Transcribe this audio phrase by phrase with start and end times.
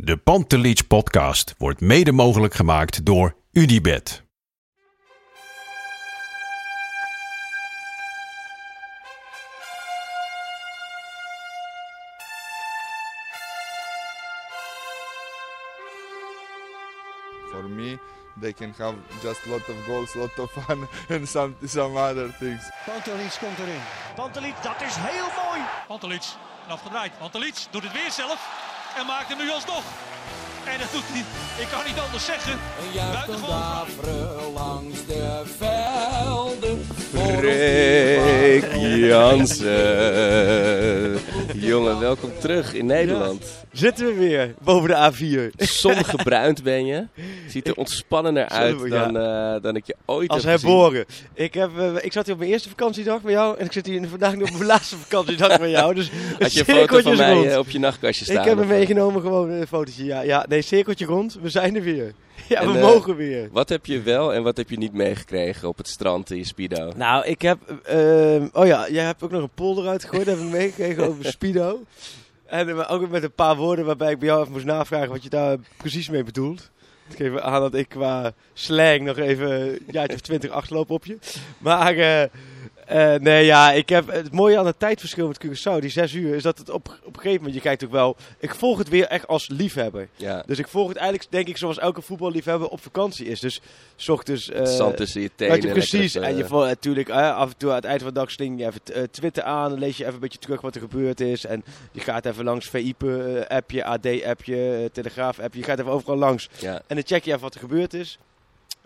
[0.00, 4.22] De Pantelich podcast wordt mede mogelijk gemaakt door UdiBet.
[17.50, 17.98] For me,
[18.40, 22.70] they can have just lot of goals, lot of fun, and some some other things.
[22.86, 23.80] Pantelic komt erin.
[24.14, 25.60] Pantelic, dat is heel mooi.
[25.86, 26.22] Pantelic,
[26.68, 27.18] afgedraaid.
[27.18, 29.82] Pantelic doet het weer zelf en maakt hem nu alsnog.
[30.64, 31.24] En dat doet hij,
[31.62, 32.52] ik kan niet anders zeggen.
[32.52, 33.60] Een juichen Buitengewoon.
[33.60, 36.86] daveren langs de velden.
[37.38, 38.64] Freek
[39.08, 39.68] Jansen.
[41.54, 43.44] Jongen, welkom terug in Nederland.
[43.72, 45.54] Zitten we weer boven de A4.
[45.56, 47.06] Zongebruind ben je.
[47.48, 48.88] Ziet er ontspannender uit ja.
[49.06, 50.68] dan, eh, dan ik je ooit Als heb gezien.
[50.70, 51.04] herboren.
[51.34, 53.86] Ik, heb, eh, ik zat hier op mijn eerste vakantiedag bij jou en ik zit
[53.86, 55.94] hier vandaag nog op mijn laatste vakantiedag bij jou.
[55.94, 57.46] Dus Had je een foto van mij rond.
[57.46, 58.36] eh, op je nachtkastje staan?
[58.36, 60.04] Ik heb hem meegenomen, gewoon een fotootje.
[60.04, 61.38] Ja, ja, nee, cirkeltje rond.
[61.42, 62.12] We zijn er weer.
[62.54, 63.48] Ja, En, we eh, mogen weer.
[63.52, 66.44] Wat heb je wel en wat heb je niet meegekregen op het strand in je
[66.44, 66.92] speedo?
[66.96, 67.58] Nou, ik heb...
[67.84, 70.26] ehm, oh ja, jij hebt ook nog een polder uitgegooid.
[70.26, 71.82] Dat heb ik meegekregen over Speedo.
[72.46, 75.22] En eh, ook met een paar woorden waarbij ik bij jou even moest navragen wat
[75.22, 76.70] je daar precies mee bedoelt.
[77.10, 81.04] Ik geef aan dat ik qua slang nog even een jaartje of twintig achterloop op
[81.04, 81.18] je.
[81.58, 82.28] Maar eh,
[82.88, 86.34] eh, nee, ja, ik heb het mooie aan het tijdverschil met Curaçao, die zes uur,
[86.34, 88.88] is dat het op, op een gegeven moment, je kijkt ook wel, ik volg het
[88.88, 90.08] weer echt als liefhebber.
[90.16, 93.40] Ja, Dus ik volg het eigenlijk, denk ik, zoals elke voetballiefhebber op vakantie is.
[93.40, 93.60] Dus,
[93.96, 94.46] s ochtends...
[94.46, 95.52] het eh, zand tussen je tenen.
[95.54, 96.14] Weet je, lekker precies.
[96.14, 98.58] En je eh, vol- natuurlijk af en toe aan het eind van de dag sling
[98.60, 99.70] je even Twitter aan.
[99.70, 101.44] Dan lees je even een beetje terug wat er gebeurd is.
[101.46, 105.58] En je gaat even langs VIPE-appje, AD-appje, Telegraaf-appje.
[105.60, 106.48] Je gaat even overal langs.
[106.58, 106.74] ja.
[106.86, 108.18] En dan check je even wat er gebeurd is.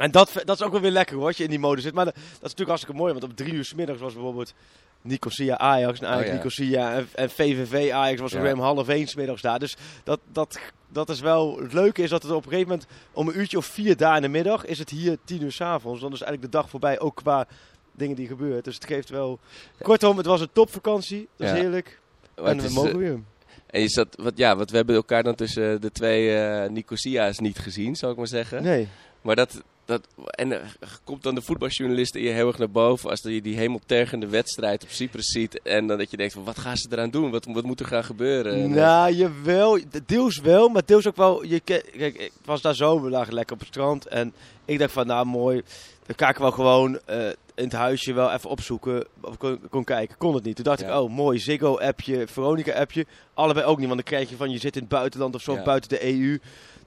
[0.03, 1.95] En dat, dat is ook wel weer lekker hoor, als je in die mode zit.
[1.95, 3.13] Maar dat, dat is natuurlijk hartstikke mooi.
[3.13, 4.55] Want om drie uur s middags was bijvoorbeeld
[5.03, 6.01] Nicosia Ajax.
[6.01, 6.35] En Ajax Oh ja.
[6.37, 8.41] Nicosia en, en VVV Ajax was Ja.
[8.41, 9.59] weer om half één 's middags daar.
[9.59, 10.59] Dus dat, dat,
[10.89, 11.59] dat is wel...
[11.59, 14.17] Het leuke is dat het op een gegeven moment om een uurtje of vier daar
[14.17, 16.01] in de middag is het hier tien uur s'avonds.
[16.01, 17.47] Dan is eigenlijk de dag voorbij, ook qua
[17.93, 18.62] dingen die gebeuren.
[18.62, 19.39] Dus het geeft wel...
[19.83, 21.29] Kortom, het was een topvakantie.
[21.37, 21.61] Dat is Ja.
[21.61, 22.01] heerlijk.
[22.37, 23.21] Maar en we is, mogen eh, weer.
[23.67, 27.39] En je zat, wat, ja, wat we hebben elkaar dan tussen de twee eh Nicosia's
[27.39, 28.62] niet gezien, zou ik maar zeggen.
[28.62, 28.89] Nee.
[29.23, 30.69] Maar dat, dat en eh,
[31.04, 34.82] komt dan de voetbaljournalist in je heel erg naar boven als je die hemeltergende wedstrijd
[34.82, 37.31] op Cyprus ziet en dan dat je denkt van wat gaan ze eraan doen?
[37.31, 38.53] Wat, wat moet er gaan gebeuren?
[38.54, 39.78] En, eh, Nou, jawel.
[40.06, 41.44] Deels wel, maar deels ook wel.
[41.44, 44.06] Je, kijk, ik was daar zo, we lagen lekker op het strand.
[44.06, 44.32] En
[44.65, 45.62] ik dacht van, nou mooi,
[46.06, 49.06] dan ga ik wel gewoon eh, in het huisje wel even opzoeken.
[49.20, 50.16] Of kon, kon kijken.
[50.19, 50.54] Kon het niet.
[50.56, 50.87] Toen dacht Ja.
[50.87, 53.06] ik, oh mooi, Ziggo-appje, Veronica-appje.
[53.34, 55.54] Allebei ook niet, want dan krijg je van, je zit in het buitenland of zo,
[55.54, 55.62] Ja.
[55.62, 56.38] buiten de EU.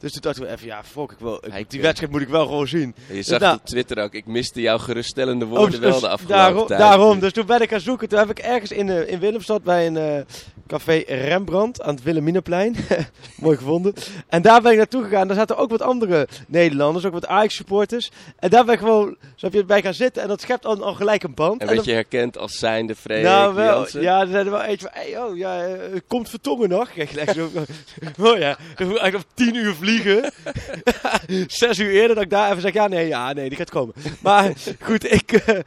[0.06, 2.46] Dus toen dachten we even, ja, fuck, ik wil, ik- die wedstrijd moet ik wel
[2.46, 2.96] gewoon zien.
[3.12, 6.08] je zag nou- op Twitter ook, ik miste jouw geruststellende woorden Oh, wel dus de
[6.08, 6.80] afgelopen daarom, tijd.
[6.80, 8.10] Daarom, dus toen ben ik gaan zoeken.
[8.10, 10.22] Toen heb ik ergens in, eh, in Willemstad bij een eh,
[10.68, 12.76] café Rembrandt aan het Wilhelminaplein.
[13.36, 13.94] Mooi gevonden.
[14.28, 15.28] En daar ben ik naartoe gegaan.
[15.28, 18.12] Daar zaten ook wat andere Nederlanders, ook wat Ajax-supporters.
[18.40, 20.22] En daar ben ik gewoon, zo heb je bij gaan zitten.
[20.22, 21.62] En dat schept al, al gelijk een band.
[21.62, 24.02] En En werd je herkend als zijnde Freek nou, wel, Jansen?
[24.02, 26.92] ja, er zijn er wel eentje van, hey, oh, ja, eh, komt Vertongen nog?
[26.94, 27.50] Kijk, zo,
[28.30, 29.94] oh ja, eigenlijk op tien uur vliegen.
[31.48, 33.94] Zes uur eerder dat ik daar even zeg, ja, nee, ja, nee, die gaat komen.
[34.22, 35.60] Maar goed, ik, eh,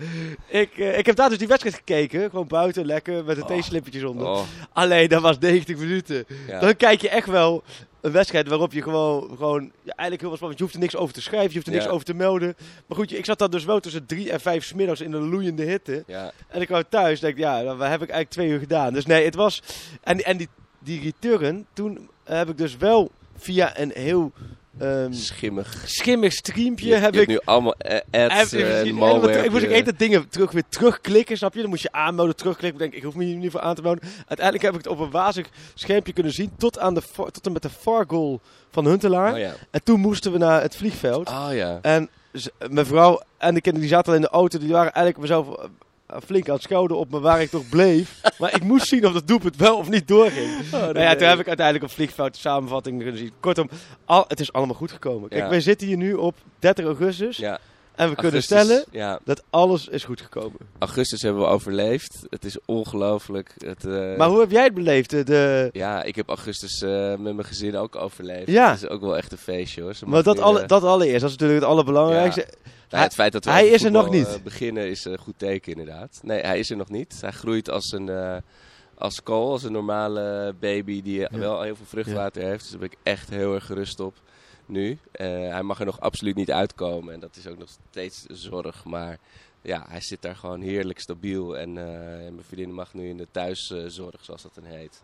[0.60, 3.48] ik, eh, ik heb daar dus die wedstrijd gekeken, gewoon buiten, lekker, met de Oh.
[3.48, 4.26] theeslippertjes onder.
[4.26, 4.40] Oh,
[4.72, 6.24] Alleen, dat was 90 minuten.
[6.46, 6.60] ja.
[6.60, 7.62] Dan kijk je echt wel
[8.00, 10.58] een wedstrijd waarop je gewoon, gewoon ja, eigenlijk heel wat spannend.
[10.58, 12.56] Je hoeft er niks over te schrijven, je hoeft er niks over te melden.
[12.86, 15.18] Maar goed, ik zat dan dus wel tussen drie en vijf 's middags in de
[15.18, 16.04] loeiende hitte.
[16.06, 16.32] ja.
[16.48, 18.92] En ik kwam thuis denk ik, ja, dat heb ik eigenlijk twee uur gedaan.
[18.92, 19.62] Dus nee, het was...
[20.02, 24.32] En, en die, die return, toen heb ik dus wel via een heel
[24.78, 25.82] ehm, Schimmig.
[25.86, 26.86] schimmig streampje...
[26.88, 29.42] Je, heb je ik nu allemaal eh, ads ik en malware.
[29.44, 31.60] ik moest ook je- even dingen terug, weer terugklikken, snap je?
[31.60, 32.80] Dan moest je aanmelden, terugklikken.
[32.84, 34.02] Ik denk, ik hoef me hier niet voor aan te melden.
[34.16, 36.50] Uiteindelijk heb ik het op een wazig schermpje kunnen zien.
[36.58, 38.40] Tot, aan de, tot en met de far goal
[38.70, 39.32] van Huntelaar.
[39.32, 39.52] Oh ja.
[39.70, 41.28] En toen moesten we naar het vliegveld.
[41.28, 41.78] Oh ja.
[41.82, 44.58] En z- mijn vrouw en de kinderen die zaten al in de auto.
[44.58, 45.64] Die waren eigenlijk mezelf eh,
[46.24, 48.20] flink aan het schouder op me waar ik toch bleef.
[48.38, 50.70] maar ik moest zien of dat doelpunt wel of niet doorging.
[50.70, 53.32] nou ja, toen heb ik uiteindelijk vliegveld de samenvatting kunnen zien.
[53.40, 53.70] Kortom,
[54.04, 55.28] al, het is allemaal goed gekomen.
[55.28, 55.48] Kijk, Ja.
[55.48, 57.36] wij zitten hier nu op 30 augustus.
[57.36, 57.58] Ja.
[57.98, 60.58] En we kunnen stellen Ja, dat alles is goed gekomen.
[60.78, 62.26] augustus hebben we overleefd.
[62.30, 63.54] Het is ongelooflijk.
[63.58, 65.10] Eh, Maar hoe heb jij het beleefd?
[65.10, 68.50] De, de, Ja, ik heb augustus eh, met mijn gezin ook overleefd.
[68.50, 68.70] Ja.
[68.70, 69.94] Het is ook wel echt een feestje hoor.
[69.94, 72.46] Ze maar dat, weer, alle, eh, dat allereerst, dat is natuurlijk het allerbelangrijkste.
[72.90, 74.26] nou, het feit dat we hij is er nog niet.
[74.26, 76.20] eh, beginnen is een goed teken inderdaad.
[76.22, 77.16] Nee, hij is er nog niet.
[77.20, 78.36] Hij groeit als een, eh
[79.00, 81.38] als kool, als een normale baby die eh, Ja.
[81.38, 82.60] wel heel veel vruchtwater heeft.
[82.60, 84.14] Dus daar ben ik echt heel erg gerust op
[84.68, 84.98] nu.
[85.12, 88.36] Eh, hij mag er nog absoluut niet uitkomen en dat is ook nog steeds een
[88.36, 88.84] zorg.
[88.84, 89.18] Maar
[89.62, 91.58] ja, hij zit daar gewoon heerlijk stabiel.
[91.58, 95.02] En, eh, en mijn vriendin mag nu in de thuiszorg, zoals dat dan heet.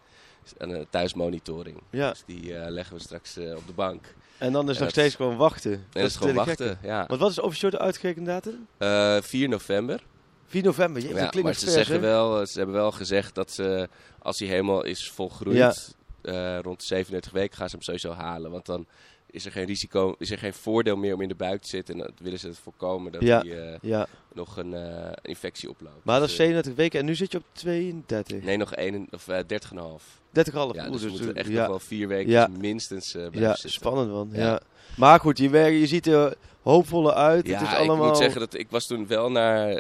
[0.59, 1.83] En uh, thuismonitoring.
[1.91, 2.11] Ja.
[2.11, 4.15] Dus die eh, leggen we straks eh, op de bank.
[4.39, 5.73] En dan is En nog dat- steeds gewoon wachten.
[5.73, 7.05] En dat is gewoon wachten, ja.
[7.07, 8.67] Want wat is officieel de uitgerekende datum?
[8.79, 10.03] Eh 4 november.
[10.47, 11.03] 4 november.
[11.03, 13.89] Ja, maar ze, zeggen wel, ze hebben wel gezegd dat ze,
[14.19, 18.51] als hij helemaal is volgroeid, eh, rond de 37 weken gaan ze hem sowieso halen.
[18.51, 18.87] Want dan
[19.35, 21.95] is er geen risico, is er geen voordeel meer om in de buik te zitten.
[21.95, 23.41] En dan willen ze het voorkomen dat Ja.
[23.41, 26.05] hij eh, Ja, nog een eh, infectie oploopt.
[26.05, 28.43] maar dat is Dus, eh, 37 weken en nu zit je op 32.
[28.43, 30.21] Nee, nog 1, of uh, 30,5.
[30.33, 30.77] 30,5.
[30.77, 31.59] Ja, dus we dus- moeten echt ja.
[31.61, 32.49] nog wel vier weken Ja.
[32.59, 33.71] minstens blijven Ja, zitten.
[33.71, 34.29] spannend man.
[34.33, 34.39] Ja.
[34.45, 34.61] Ja.
[34.97, 37.47] Maar goed, je, werkt, je ziet er hoopvoller uit.
[37.47, 38.07] Ja, het is ik allemaal...
[38.09, 39.79] moet zeggen dat ik was toen wel naar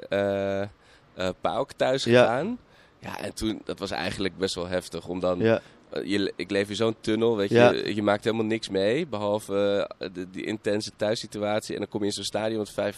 [1.40, 2.58] Pauk thuis gegaan.
[2.98, 5.06] Ja, en toen, dat was eigenlijk best wel heftig.
[5.08, 5.60] Om dan, Ja,
[6.04, 7.70] je, ik leef in zo'n tunnel, weet Ja.
[7.72, 7.94] je.
[7.94, 11.74] Je maakt helemaal niks mee, behalve eh, de, die intense thuissituatie.
[11.74, 12.94] En dan kom je in zo'n stadion met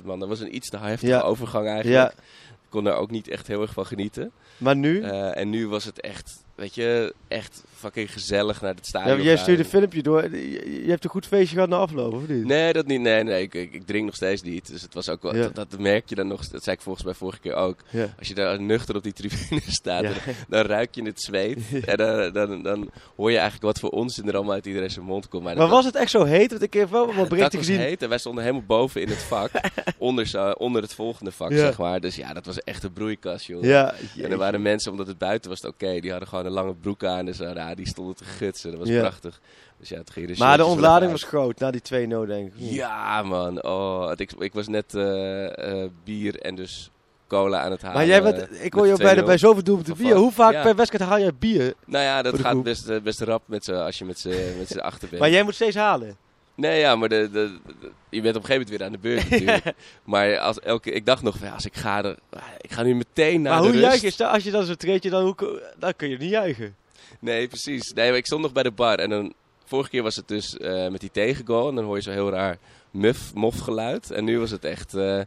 [0.00, 0.18] 55.000 man.
[0.18, 1.20] Dat was een iets te heftige Ja.
[1.20, 2.12] overgang eigenlijk.
[2.12, 2.22] ja,
[2.52, 4.30] Ik kon daar ook niet echt heel erg van genieten.
[4.56, 5.02] maar nu...
[5.02, 9.22] Eh, en nu was het echt, weet je, echt fucking gezellig naar het ja, stadion
[9.22, 9.42] jij gaan.
[9.42, 10.22] stuurde een filmpje door.
[10.36, 12.44] Je, je hebt een goed feestje gehad na afloop, of niet?
[12.44, 13.00] Nee, dat niet.
[13.00, 14.66] Nee, nee ik, ik, ik drink nog steeds niet.
[14.70, 15.48] Dus het was ook wel, Ja.
[15.52, 16.48] dat, dat merk je dan nog.
[16.48, 17.78] Dat zei ik volgens mij vorige keer ook.
[17.90, 18.14] Ja.
[18.18, 20.08] Als je daar nuchter op die tribune staat, Ja.
[20.08, 21.58] dan, dan ruik je het zweet.
[21.86, 25.04] En dan, dan, dan hoor je eigenlijk wat voor onzin er allemaal uit iedereen zijn
[25.04, 25.44] mond komt.
[25.44, 26.50] Maar dat- was het echt zo heet?
[26.50, 27.80] Want ik heb wel ja, wat berichten was gezien.
[27.82, 29.50] heet en wij stonden helemaal boven in het vak.
[29.98, 31.56] onder, onder het volgende vak, Ja.
[31.56, 32.00] zeg maar.
[32.00, 33.62] Dus ja, dat was echt een broeikas, joh.
[33.64, 36.00] Ja, En er waren mensen, omdat het buiten was, oké.
[36.00, 37.44] die hadden gewoon een lange broek aan en zo.
[37.70, 38.70] Ja, die stonden te gutsen.
[38.70, 39.00] Dat was Ja.
[39.00, 39.40] prachtig.
[39.78, 42.52] Dus ja, het ging er maar de ontlading was groot na die 2-0, denk ik.
[42.56, 43.62] Ja, man.
[43.62, 46.90] Oh, ik, ik was net eh, eh, bier en dus
[47.28, 47.96] cola aan het halen.
[47.96, 49.24] Maar jij bent, ik hoor je bij, de, 2-0.
[49.26, 50.14] bij zoveel doelpunten bier.
[50.14, 50.62] Hoe vaak ja.
[50.62, 51.74] per wedstrijd haal jij bier?
[51.86, 52.64] Nou ja, dat de gaat groep.
[52.64, 55.20] best, eh, best rap met z'n- als je met z'n met achter bent.
[55.20, 56.16] Maar jij moet steeds halen.
[56.54, 58.98] Nee, ja, maar de, de, de- je bent op een gegeven moment weer aan de
[58.98, 59.76] beurt natuurlijk.
[60.04, 62.16] Maar als elke, ik dacht nog, van, ja, als ik ga, er,
[62.60, 64.00] ik ga nu meteen naar maar de hoe rust.
[64.02, 64.26] juich je?
[64.26, 66.74] Als je dan zo treedt, dan, hoe, dan kun je niet juichen.
[67.20, 67.92] Nee, precies.
[67.92, 69.32] Nee, maar ik stond nog bij de bar en dan...
[69.64, 71.68] Vorige keer was het dus eh, met die tegengoal.
[71.68, 72.58] En dan hoor je zo heel raar
[72.90, 74.10] muf, mof geluid.
[74.10, 75.26] En nu was het echt eh, eh,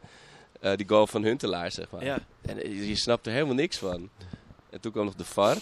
[0.75, 2.03] die goal van Huntelaar, zeg maar.
[2.05, 2.19] Ja.
[2.41, 4.09] En je, je snapt er helemaal niks van.
[4.69, 5.57] En toen kwam nog de VAR.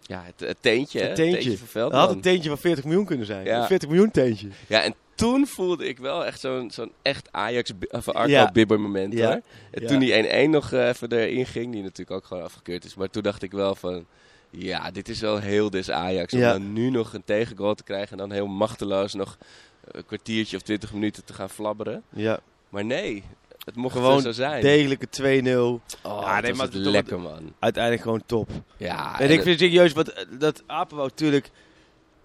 [0.00, 1.00] Ja, het, het teentje?
[1.00, 1.58] Het teentje.
[1.58, 3.44] van had een teentje van 40 miljoen kunnen zijn.
[3.44, 3.60] Ja.
[3.60, 4.48] Een 40 miljoen teentje.
[4.66, 8.50] Ja, en toen voelde ik wel echt zo'n zo'n echt Ajax, of Arco Ja.
[8.52, 9.26] Bibber moment, Ja.
[9.26, 9.40] hoor.
[9.70, 12.94] En toen die 1-1 nog even erin ging, die natuurlijk ook gewoon afgekeurd is.
[12.94, 14.06] Maar toen dacht ik wel van,
[14.52, 16.32] ja, dit is wel heel des Ajax.
[16.32, 16.52] Om Ja.
[16.52, 19.38] dan nu nog een tegengoal te krijgen en dan heel machteloos nog
[19.84, 22.02] een kwartiertje of 20 minuten te gaan flabberen.
[22.08, 22.38] Ja.
[22.68, 23.22] Maar nee,
[23.64, 24.62] het mocht Gewoon zo zijn.
[24.62, 25.80] Degelijke 2-0.
[26.02, 27.52] Oh, Ja, nee, maar het- lekker, man.
[27.58, 28.50] Uiteindelijk gewoon top.
[28.76, 31.50] Ja, en en ik het- vind serieus, wat, eh, dat Apenwoud natuurlijk,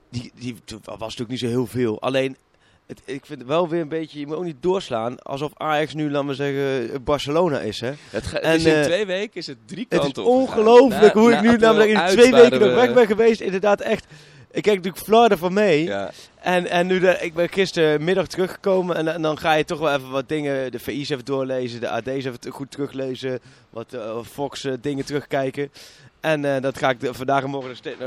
[0.09, 2.01] die, die was natuurlijk niet zo heel veel.
[2.01, 2.37] Alleen,
[2.87, 5.93] het, ik vind het wel weer een beetje, je moet ook niet doorslaan alsof Ajax
[5.93, 7.79] nu, laten we zeggen, Barcelona is.
[7.79, 7.91] Hè?
[8.09, 10.41] het, het en, is in eh, twee weken is het drie Het kanten is opgegaan.
[10.67, 13.41] ongelooflijk hoe na ik nu namelijk in twee weken nog we- weg ben geweest.
[13.41, 14.05] Inderdaad echt,
[14.51, 15.83] ik kijk natuurlijk Florida van mee.
[15.83, 16.11] Ja,
[16.41, 20.09] En, en nu, ik ben gistermiddag teruggekomen en, en dan ga je toch wel even
[20.09, 23.39] wat dingen, de VI's even doorlezen, de AD's even goed teruglezen,
[23.69, 25.71] wat eh, Fox eh, dingen terugkijken.
[26.19, 27.97] En dat ga ik de- vandaag en morgen nog, steeds,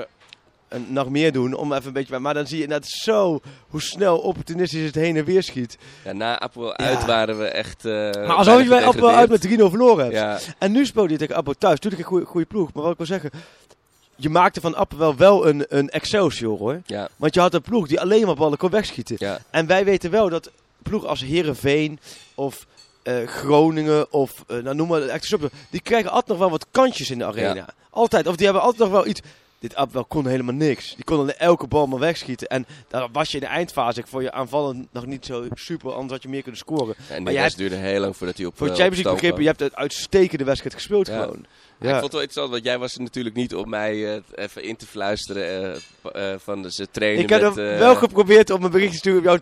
[0.70, 3.82] en nog meer doen, om even een beetje, maar dan zie je net zo hoe
[3.82, 5.78] snel opportunistisch het heen en weer schiet.
[6.04, 9.46] ja, na Apel uit waren we echt uh, maar alsof je bij Appel uit met
[9.48, 10.16] 3-0 verloren hebt.
[10.16, 12.92] Ja, En nu speelde je tegen Appel thuis, natuurlijk een goede, goede ploeg, maar wat
[12.92, 13.30] ik wil zeggen,
[14.16, 16.80] je maakte van Appel wel, wel een, een Excelsior hoor.
[16.86, 19.16] ja, Want je had een ploeg die alleen maar ballen kon wegschieten.
[19.18, 19.38] ja.
[19.50, 20.50] En wij weten wel dat
[20.82, 21.98] ploegen als Herenveen
[22.34, 22.66] of
[23.02, 25.36] eh, Groningen of eh, nou, noem maar echt
[25.70, 27.68] die krijgen altijd nog wel wat kantjes in de arena.
[27.90, 28.26] Altijd.
[28.26, 29.20] Of die hebben altijd nog wel iets.
[29.60, 30.94] Dit Abwel kon helemaal niks.
[30.94, 32.48] Die kon alleen elke bal maar wegschieten.
[32.48, 35.92] En daar was je in de eindfase voor je aanvallen nog niet zo super.
[35.92, 36.94] Anders had je meer kunnen scoren.
[37.08, 39.42] En Maar die jij duurde heel lang voordat hij op Voor eh, Champions League begrippen,
[39.42, 41.20] je hebt een uitstekende wedstrijd gespeeld Ja.
[41.22, 41.46] gewoon.
[41.80, 44.22] Ja, Ik vond het wel interessant, want jij was er natuurlijk niet om mij eh,
[44.34, 45.74] even in te fluisteren
[46.12, 47.54] eh, van ze trainen Ik heb met...
[47.54, 49.40] wel geprobeerd om een bericht te sturen om jou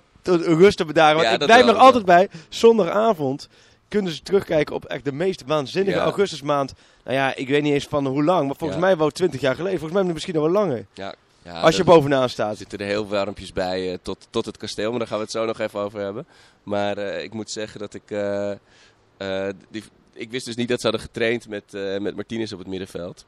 [0.58, 1.22] rust te bedaren.
[1.22, 2.28] Want ik blijf nog altijd bij.
[2.48, 3.48] Zondagavond
[3.88, 6.02] kunnen ze terugkijken op echt de meest waanzinnige Ja.
[6.04, 6.72] augustusmaand.
[7.04, 8.46] Nou ja, ik weet niet eens van hoe lang.
[8.46, 8.86] Maar volgens Ja.
[8.86, 9.78] mij wel 20 jaar geleden.
[9.78, 10.86] Volgens mij misschien nog wel langer.
[10.94, 12.56] Ja, Ja, Als je bovenaan Er staat.
[12.56, 15.32] zitten er heel warmpjes bij eh, tot, tot het kasteel, maar daar gaan we het
[15.32, 16.26] zo nog even over hebben.
[16.62, 18.10] Maar eh, ik moet zeggen dat ik.
[18.10, 22.68] eh, die, ik wist dus niet dat ze hadden getraind met, met Martinez op het
[22.68, 23.26] middenveld.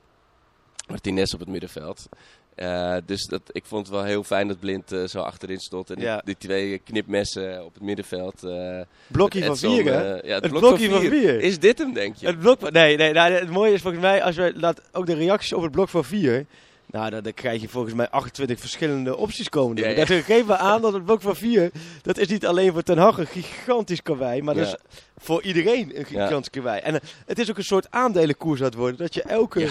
[0.88, 2.08] Martinez op het middenveld.
[2.54, 5.90] Eh, dus dat, ik vond het wel heel fijn dat Blind eh, zo achterin stond.
[5.90, 6.22] En die, Ja.
[6.24, 8.42] die twee knipmessen op het middenveld.
[8.44, 10.08] eh, Blokje van vier, hè?
[10.08, 11.20] ja, het, Het blok blokje van van vier.
[11.20, 11.40] vier.
[11.40, 12.26] Is dit hem, denk je?
[12.26, 15.14] Het blok, nee, nee, nou, het mooie is volgens mij, als je laat ook de
[15.14, 16.46] reacties op het blok van 4.
[16.86, 19.76] Nou, dan, dan krijg je volgens mij 28 verschillende opties komen.
[19.76, 19.94] Ja, ja.
[19.94, 21.70] Dat geeft me aan dat het blok van 4,
[22.02, 24.74] dat is niet alleen voor Ten Hag een gigantisch karwei, maar dat is
[25.18, 26.80] voor iedereen een gigantisch karwei.
[26.80, 29.68] En het is ook een soort aandelenkoers aan het worden, dat je elke,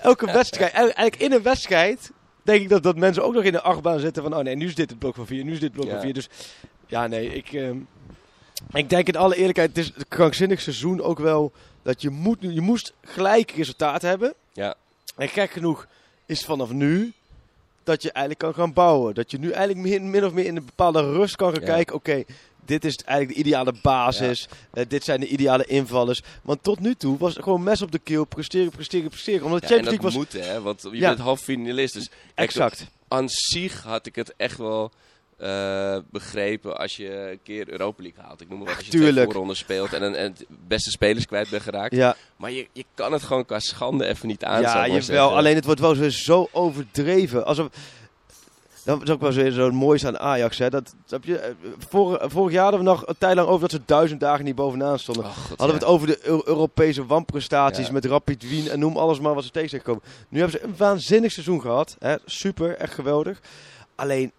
[0.00, 2.10] elke wedstrijd, eigenlijk in een wedstrijd,
[2.42, 4.66] denk ik dat, dat mensen ook nog in de achtbaan zitten van, oh nee, nu
[4.66, 5.92] is dit het blok van 4, nu is dit het blok Ja.
[5.92, 6.12] van 4.
[6.14, 6.28] Dus
[6.86, 7.52] ja, nee, ik...
[7.52, 7.76] ehm,
[8.72, 11.52] ik denk in alle eerlijkheid, het is een krankzinnig seizoen ook wel
[11.82, 14.34] dat je, moet, je moest gelijk resultaat hebben.
[14.52, 14.74] Ja.
[15.16, 15.86] En gek genoeg
[16.26, 17.12] is vanaf nu
[17.82, 19.14] dat je eigenlijk kan gaan bouwen.
[19.14, 21.66] Dat je nu eigenlijk min, min of meer in een bepaalde rust kan gaan Ja.
[21.66, 21.94] kijken.
[21.94, 22.24] Oké,
[22.68, 24.48] dit is eigenlijk de ideale basis.
[24.72, 26.22] Eh, dit zijn de ideale invallers.
[26.42, 28.24] Want tot nu toe was het gewoon mes op de keel.
[28.24, 29.44] Presteren, presteren, presteren.
[29.44, 30.42] Omdat Ja, en Champions dat League was...
[30.44, 30.62] moet, hè?
[30.62, 31.94] Want je bent half finalist.
[31.94, 32.86] Dus Exact.
[33.08, 34.90] aan zich had ik het echt wel
[35.38, 38.40] eh, begrepen als je een keer Europa League haalt.
[38.40, 39.30] Ik noem maar wat, als je Tuurlijk.
[39.30, 41.94] twee speelt en, een- en het beste spelers kwijt bent geraakt.
[41.94, 44.60] Ja, Maar je, je kan het gewoon qua schande even niet aan.
[44.60, 45.02] ja jawel.
[45.02, 45.30] zeggen.
[45.36, 47.46] Alleen het wordt wel zo overdreven.
[47.46, 47.68] Alsof...
[48.88, 50.58] Dat is ook wel zo, zo moois aan Ajax.
[50.58, 50.70] Hè.
[50.70, 51.50] Dat, snap je, eh,
[51.88, 54.54] vorig, vorig jaar hadden we nog een tijd lang over dat ze duizend dagen niet
[54.54, 55.24] bovenaan stonden.
[55.24, 57.92] Oh, God, Hadden we het over de Eu- Europese wanprestaties Ja.
[57.92, 60.02] met Rapid Wien en noem alles maar wat ze tegen zijn gekomen.
[60.28, 61.96] Nu hebben ze een waanzinnig seizoen gehad.
[61.98, 62.14] Hè?
[62.24, 63.40] Super, echt geweldig.
[63.94, 64.32] Alleen,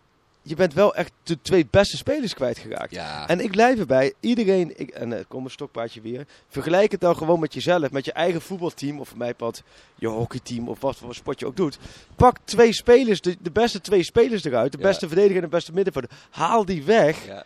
[0.50, 2.91] je bent wel echt de twee beste spelers kwijtgeraakt.
[2.91, 7.01] Ja, En ik blijf erbij, iedereen, ik, en het komt een stokpaardje weer, vergelijk het
[7.01, 9.63] dan gewoon met jezelf, met je eigen voetbalteam, of voor mij pad
[9.96, 11.77] je hockeyteam, of wat voor sport je ook doet.
[12.15, 14.84] Pak twee spelers, de, de beste twee spelers eruit, de Ja.
[14.84, 16.12] beste verdediger en de beste middenvelder.
[16.29, 17.46] Haal die weg ja.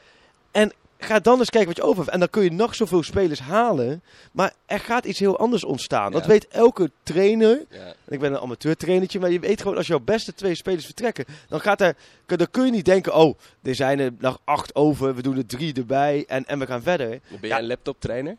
[1.04, 2.14] Ga dan eens kijken wat je over hebt.
[2.14, 4.04] En dan kun je nog zoveel spelers halen.
[4.32, 6.12] Maar er gaat iets heel anders ontstaan.
[6.12, 6.28] Dat Ja.
[6.28, 7.62] weet elke trainer.
[7.70, 7.94] ja.
[8.08, 11.26] Ik ben een amateurtrainertje, maar je weet gewoon als jouw beste twee spelers vertrekken.
[11.50, 11.96] Dan, gaat er,
[12.26, 15.16] dan kun je niet denken, oh, er zijn er nog acht over.
[15.16, 17.10] We doen er drie erbij en, en we gaan verder.
[17.10, 17.60] Ben jij Ja.
[17.60, 18.36] een laptoptrainer?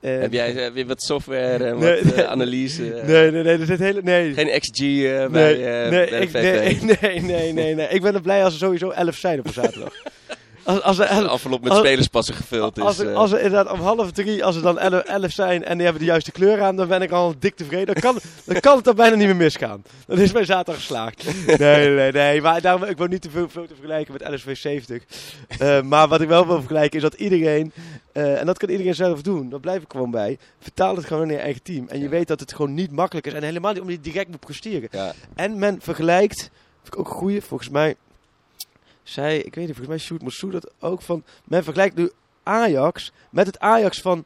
[0.00, 2.26] Eh, Heb jij eh, weer wat software en Nee, wat eh, nee.
[2.26, 2.94] analyse?
[2.94, 3.58] eh, Nee, nee, nee.
[3.58, 4.34] Er zit hele, nee.
[4.34, 7.88] Geen XG eh, bij, nee, eh, nee, bij de ik, nee, nee, nee, nee, nee.
[7.88, 9.92] Ik ben er blij als er sowieso elf zijn op een zaterdag.
[10.64, 12.82] Als, als, Als envelop met als- spelerspassen gevuld is.
[12.84, 13.16] Als er, eh.
[13.16, 16.08] als er inderdaad om half drie, als er dan elf, zijn en die hebben de
[16.08, 17.86] juiste kleur aan, dan ben ik al dik tevreden.
[17.94, 19.82] Dan kan, dan kan het er bijna niet meer misgaan.
[20.06, 21.24] Dan is mijn zaterdag geslaagd.
[21.58, 22.40] Nee, nee, nee.
[22.42, 25.02] Maar daarom, ik wil niet te veel, veel te vergelijken met LSV 70.
[25.58, 27.72] Eh, maar wat ik wel wil vergelijken is dat iedereen,
[28.12, 31.26] eh, en dat kan iedereen zelf doen, daar blijf ik gewoon bij, vertaal het gewoon
[31.26, 31.88] naar je eigen team.
[31.88, 33.32] En je weet dat het gewoon niet makkelijk is.
[33.32, 34.88] En helemaal niet omdat je direct moet presteren.
[34.92, 35.12] ja.
[35.34, 36.38] En men vergelijkt,
[36.82, 37.94] vind ik ook een goeie, volgens mij,
[39.10, 42.10] zei, ik weet niet, volgens mij Sjoerd Moussou dat ook van, men vergelijkt nu
[42.42, 44.24] Ajax met het Ajax van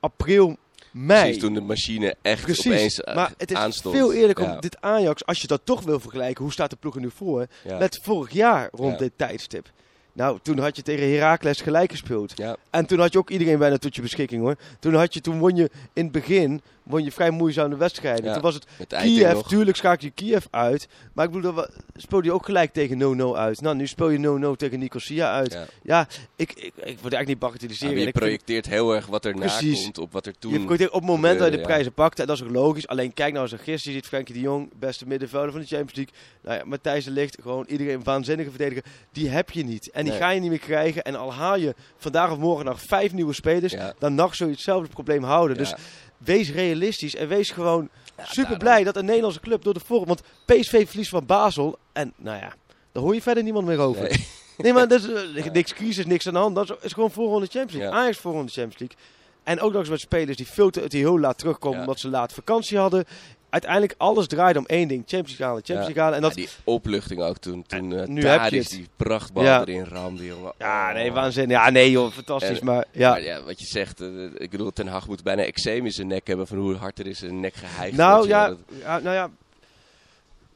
[0.00, 0.56] april,
[0.92, 1.20] mei.
[1.22, 3.94] Precies, toen de machine echt Precies, opeens eh, maar het is aanstond.
[3.96, 6.76] veel eerlijker Ja, om dit Ajax, als je dat toch wil vergelijken, hoe staat de
[6.76, 7.78] ploeg er nu voor, ja.
[7.78, 8.98] met vorig jaar rond Ja.
[8.98, 9.70] dit tijdstip.
[10.18, 12.32] Nou, toen had je tegen Heracles gelijk gespeeld.
[12.36, 14.56] Ja, En toen had je ook iedereen bijna tot je beschikking hoor.
[14.78, 18.24] Toen, had je, toen won je in het begin won je vrij moeizame wedstrijden.
[18.24, 18.32] Ja.
[18.32, 19.48] Toen was het Kiev, nog.
[19.48, 20.88] tuurlijk schakel je Kiev uit.
[21.12, 23.60] Maar ik bedoel, dat speelde je ook gelijk tegen 0-0 uit.
[23.60, 25.52] Nou, nu speel je 0-0 tegen Nicosia uit.
[25.52, 26.08] Ja, Ja.
[26.36, 27.98] ik, ik, ik het eigenlijk niet bagatelliseren.
[27.98, 29.82] je ik projecteert heel erg wat er Precies.
[29.82, 30.50] komt op wat er je toen...
[30.52, 32.18] projecteert op het moment dat je de prijzen pakt.
[32.20, 32.86] En dat is ook logisch.
[32.88, 33.92] Alleen kijk nou eens naar gisteren.
[33.94, 36.14] Je ziet Frenkie de Jong, beste middenvelder van de Champions League.
[36.42, 38.84] Nou ja, Matthijs de Ligt, gewoon iedereen waanzinnige verdediger.
[39.12, 39.90] Die heb je niet.
[39.90, 40.20] En die Nee.
[40.20, 41.02] ga je niet meer krijgen.
[41.02, 43.72] En al haal je vandaag of morgen nog vijf nieuwe spelers.
[43.72, 43.92] Ja.
[43.98, 45.56] Dan nog zul je hetzelfde probleem houden.
[45.56, 45.62] Ja.
[45.62, 45.74] Dus
[46.18, 47.88] wees realistisch en wees gewoon
[48.22, 50.04] super blij dat een Nederlandse club door de vorm.
[50.06, 51.78] Want PSV verliest van Basel.
[51.92, 52.52] En nou ja,
[52.92, 54.02] daar hoor je verder niemand meer over.
[54.02, 54.26] Nee,
[54.58, 54.72] Nee.
[54.72, 55.12] maar dat is
[55.44, 56.54] eh, niks crisis, niks aan de hand.
[56.54, 57.92] Dat is, is gewoon voorronde Champions League.
[57.92, 58.02] Ja.
[58.02, 58.96] Ajax voorronde Champions League.
[59.42, 61.84] En ook nog eens met spelers die, veel te, die heel laat terugkomen Ja.
[61.84, 63.04] omdat ze laat vakantie hadden.
[63.50, 65.00] Uiteindelijk alles draaide om één ding.
[65.06, 65.86] Champions League halen, Champions.
[65.94, 66.16] League halen.
[66.16, 69.60] En dat, Ja, die opluchting ook toen, toen uh, nu heb je die prachtbal Ja.
[69.60, 70.52] erin ramde, jongen.
[70.58, 71.14] ja, nee, Oh.
[71.14, 71.56] waanzinnig.
[71.56, 72.58] Ja, nee joh, fantastisch.
[72.58, 73.10] En- maar ja.
[73.10, 76.06] Maar ja, wat je zegt, eh, ik bedoel, Ten Hag moet bijna eczeem in zijn
[76.06, 77.96] nek hebben van hoe hard er is zijn nek geheigd.
[77.96, 79.30] Nou ja, dat- ja, nou ja,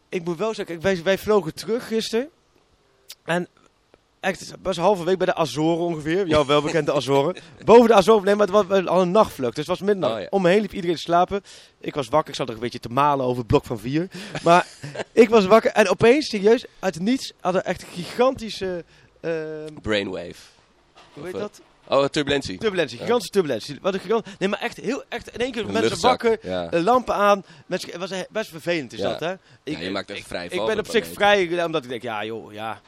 [0.09, 2.29] ik moet wel zeggen, wij, wij vlogen terug gisteren.
[3.25, 3.49] En
[4.23, 6.27] echt, het was halve week bij de Azoren ongeveer.
[6.27, 7.37] Jouw welbekende Azoren.
[7.65, 9.57] Boven de Azoren, nee, maar het was al een nachtvlucht.
[9.57, 10.15] Dus het was middernacht.
[10.15, 10.27] Oh, ja.
[10.31, 11.43] Om me heen liep iedereen te slapen.
[11.81, 14.09] Ik was wakker, ik zat er een beetje te malen over het blok van vier.
[14.43, 14.67] Maar
[15.13, 18.85] ik was wakker en opeens, serieus, uit niets, hadden echt gigantische...
[19.21, 19.31] eh,
[19.83, 20.35] Brainwave.
[21.13, 21.61] hoe heet eh, dat?
[21.89, 22.59] Oh, turbulentie.
[22.59, 23.03] Turbulentie, Ja.
[23.05, 23.79] gigantische turbulentie.
[23.83, 24.27] Wat een gigant...
[24.39, 26.71] Nee, maar echt, heel, echt in één keer Een mensen wakker, ja.
[26.71, 27.45] eh, lampen aan.
[27.67, 29.09] Mensen, het was best vervelend is Ja.
[29.09, 29.29] dat, hè?
[29.73, 32.53] Ja, je maakt even vrij Ik ben op zich vrij, omdat ik denk, ja joh,
[32.53, 32.81] ja.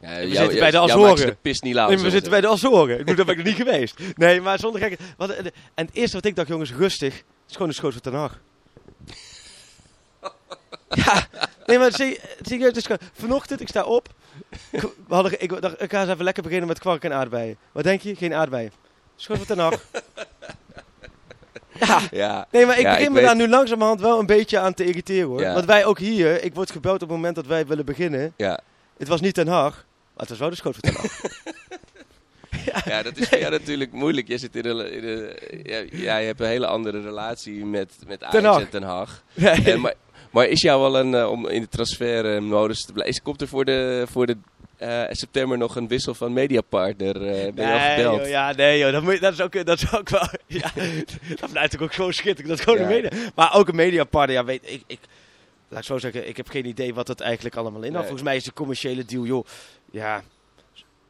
[0.00, 1.16] Ja, we jou- zitten bij de Azoren.
[1.26, 1.74] de pis niet.
[1.74, 2.98] Nee, we zitten bij de Azoren.
[2.98, 3.98] Ik moet, daar ben ik nog niet geweest.
[4.14, 4.96] Nee, maar zonder gekke...
[5.16, 7.14] Wat, en het eerste wat ik dacht, jongens, rustig.
[7.14, 8.38] Het is gewoon een schoot van Ten Hag.
[11.04, 11.26] ja,
[11.66, 12.98] nee, maar zie, zie je, gewoon...
[13.12, 14.08] Vanochtend, ik sta op.
[14.70, 17.56] Ik, we hadden, ik dacht, ik ga eens even lekker beginnen met kwark en aardbeien.
[17.72, 18.14] Wat denk je?
[18.16, 18.72] Geen aardbeien.
[19.16, 19.80] Schoot van Ten Hag.
[21.80, 22.00] ja.
[22.10, 22.46] Ja.
[22.50, 24.74] Nee, maar ik Ja, begin ik me weet- daar nu langzamerhand wel een beetje aan
[24.74, 25.40] te irriteren hoor.
[25.40, 25.52] Ja.
[25.54, 28.32] Want wij ook hier, ik word gebeld op het moment dat wij willen beginnen.
[28.36, 28.60] Ja.
[28.98, 29.84] Het was niet Ten Hag, maar
[30.20, 31.20] het was wel de schoot van Ten Hag.
[32.84, 34.28] Ja, dat is voor jou natuurlijk moeilijk.
[34.28, 37.92] Je zit in een, in een- ja, ja, je hebt een hele andere relatie met,
[38.06, 38.60] met Ajax Hag.
[38.60, 39.22] en Ten Hag.
[39.34, 39.72] Nee.
[39.72, 39.94] En, maar,
[40.30, 43.48] maar is jou wel een, eh, om in de transfermodus te blijven, is, komt er
[43.48, 44.36] voor de, voor de
[44.76, 47.16] eh, september nog een wissel van mediapartner?
[47.26, 48.18] eh ben je al Nee, gebeld?
[48.20, 50.70] joh, ja, nee joh, dat, moet, dat, is ook, dat is ook wel, ja,
[51.40, 52.84] dat blijft ook, ook zo schitterend, dat is gewoon Ja.
[52.96, 53.30] een media.
[53.34, 54.98] Maar ook een mediapartner, ja weet ik, ik,
[55.68, 57.96] laat ik zo zeggen, ik heb geen idee wat dat eigenlijk allemaal inhoudt.
[57.98, 58.06] Nee.
[58.06, 59.46] Volgens mij is de commerciële deal, joh,
[59.90, 60.22] ja,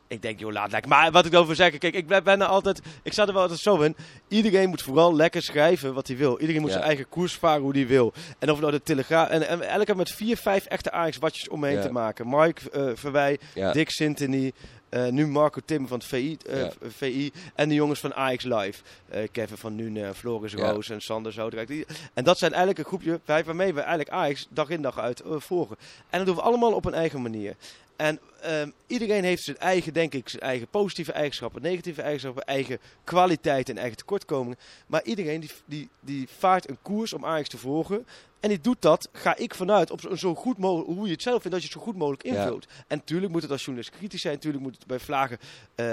[0.09, 0.91] ik denk joh, laat lekker.
[0.91, 3.61] Maar wat ik over zeg, kijk, ik ben, er altijd, ik sta er wel altijd
[3.61, 3.97] zo in,
[4.29, 6.39] iedereen moet vooral lekker schrijven wat hij wil.
[6.41, 6.77] Iedereen moet Ja.
[6.77, 8.13] zijn eigen koers varen hoe hij wil.
[8.39, 11.83] En of nou de Telegraaf, en, en elke met vier, vijf echte Ajax-watjes omheen Ja.
[11.83, 12.29] te maken.
[12.29, 13.73] Mike eh Verwij, Ja.
[13.73, 14.53] Dick Sintony,
[14.89, 16.71] eh, nu Marco Tim van het VI, eh, Ja.
[16.89, 18.83] VI en de jongens van Ajax Live.
[19.09, 20.71] Eh, Kevin van Nune, Floris Ja.
[20.71, 21.69] Roos en Sander Zoudrijk.
[21.69, 25.23] Die- En dat zijn eigenlijk een groepje waarmee we eigenlijk Ajax dag in dag uit
[25.25, 25.77] volgen.
[26.11, 27.55] En dat doen we allemaal op een eigen manier.
[27.99, 32.79] En ehm, iedereen heeft zijn eigen, denk ik, zijn eigen positieve eigenschappen, negatieve eigenschappen, eigen
[33.05, 34.59] kwaliteiten en eigen tekortkomingen.
[34.87, 38.07] Maar iedereen die, die, die vaart een koers om Ajax te volgen.
[38.41, 41.43] En die doet dat, ga ik vanuit, op zo, goed mogelijk, hoe je het zelf
[41.43, 42.43] vindt, dat je het zo goed mogelijk Ja.
[42.43, 42.67] invult.
[42.87, 44.35] En natuurlijk moet het als journalist kritisch zijn.
[44.35, 45.39] Natuurlijk moet het bij vlagen,
[45.75, 45.87] eh,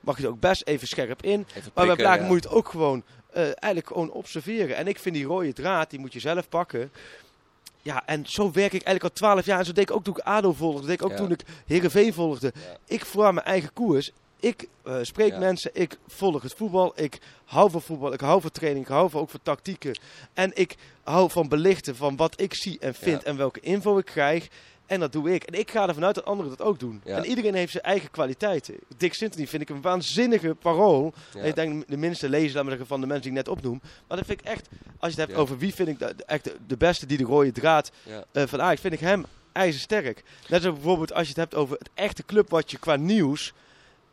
[0.00, 1.46] mag je het ook best even scherp in.
[1.54, 2.28] Even Maar bij vlagen ja.
[2.28, 4.76] moet je het ook gewoon, eh, eigenlijk gewoon observeren.
[4.76, 6.90] En ik vind die rode draad, die moet je zelf pakken.
[7.86, 9.58] Ja, en zo werk ik eigenlijk al twaalf jaar.
[9.58, 10.78] En zo deed ik ook toen ik ADO volgde.
[10.78, 11.16] Dat deed ik ook Ja.
[11.16, 12.52] toen ik Heerenveen volgde.
[12.54, 12.76] Ja.
[12.86, 14.10] Ik voer mijn eigen koers.
[14.40, 15.38] Ik eh, spreek Ja.
[15.38, 19.10] mensen, ik volg het voetbal, ik hou van voetbal, ik hou van training, ik hou
[19.10, 19.98] van, ook van tactieken.
[20.34, 24.04] En ik hou van belichten van wat ik zie en vind en welke info ik
[24.04, 24.48] krijg.
[24.86, 25.42] En dat doe ik.
[25.42, 27.00] En ik ga ervan uit dat anderen dat ook doen.
[27.04, 27.16] Ja.
[27.16, 28.74] En iedereen heeft zijn eigen kwaliteiten.
[28.96, 31.14] Dick Sintony vind ik een waanzinnige parool.
[31.34, 31.40] Ja.
[31.42, 33.80] Ik denk de minste lezer laat maar zeggen, van de mensen die ik net opnoem.
[34.08, 34.68] Maar dat vind ik echt,
[34.98, 35.36] als je het hebt Ja.
[35.36, 37.90] over wie vind ik echt de, beste die de rode draad
[38.32, 40.22] eh, van Ajax, vind ik hem ijzersterk.
[40.48, 43.52] Net zoals bijvoorbeeld als je het hebt over het echte clubwatje qua nieuws.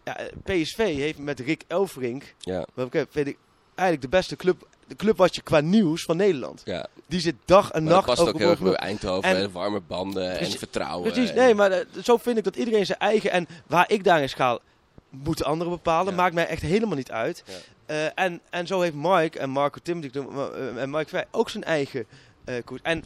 [0.03, 2.65] Ja, eh, PSV heeft met Rick Elfrink, Ja.
[2.73, 3.37] welke vind ik
[3.75, 6.61] eigenlijk de beste club, de clubwatje qua nieuws van Nederland.
[6.65, 6.87] Ja.
[7.07, 8.73] Die zit dag en Maar dat nacht past ook heel erg bij.
[8.73, 9.29] Eindhoven.
[9.29, 11.11] En- En, warme banden Precies- en vertrouwen.
[11.11, 13.31] Precies, en- nee, maar eh, zo vind ik dat iedereen zijn eigen.
[13.31, 14.59] En waar ik daarin schaal,
[15.09, 16.13] moeten anderen bepalen.
[16.13, 16.19] Ja.
[16.21, 17.43] Maakt mij echt helemaal niet uit.
[17.45, 17.53] Ja.
[17.85, 21.63] Eh, en, en zo heeft Mike en Marco Tim eh, en Mike Vrij ook zijn
[21.63, 22.05] eigen
[22.65, 22.81] koers.
[22.83, 23.03] En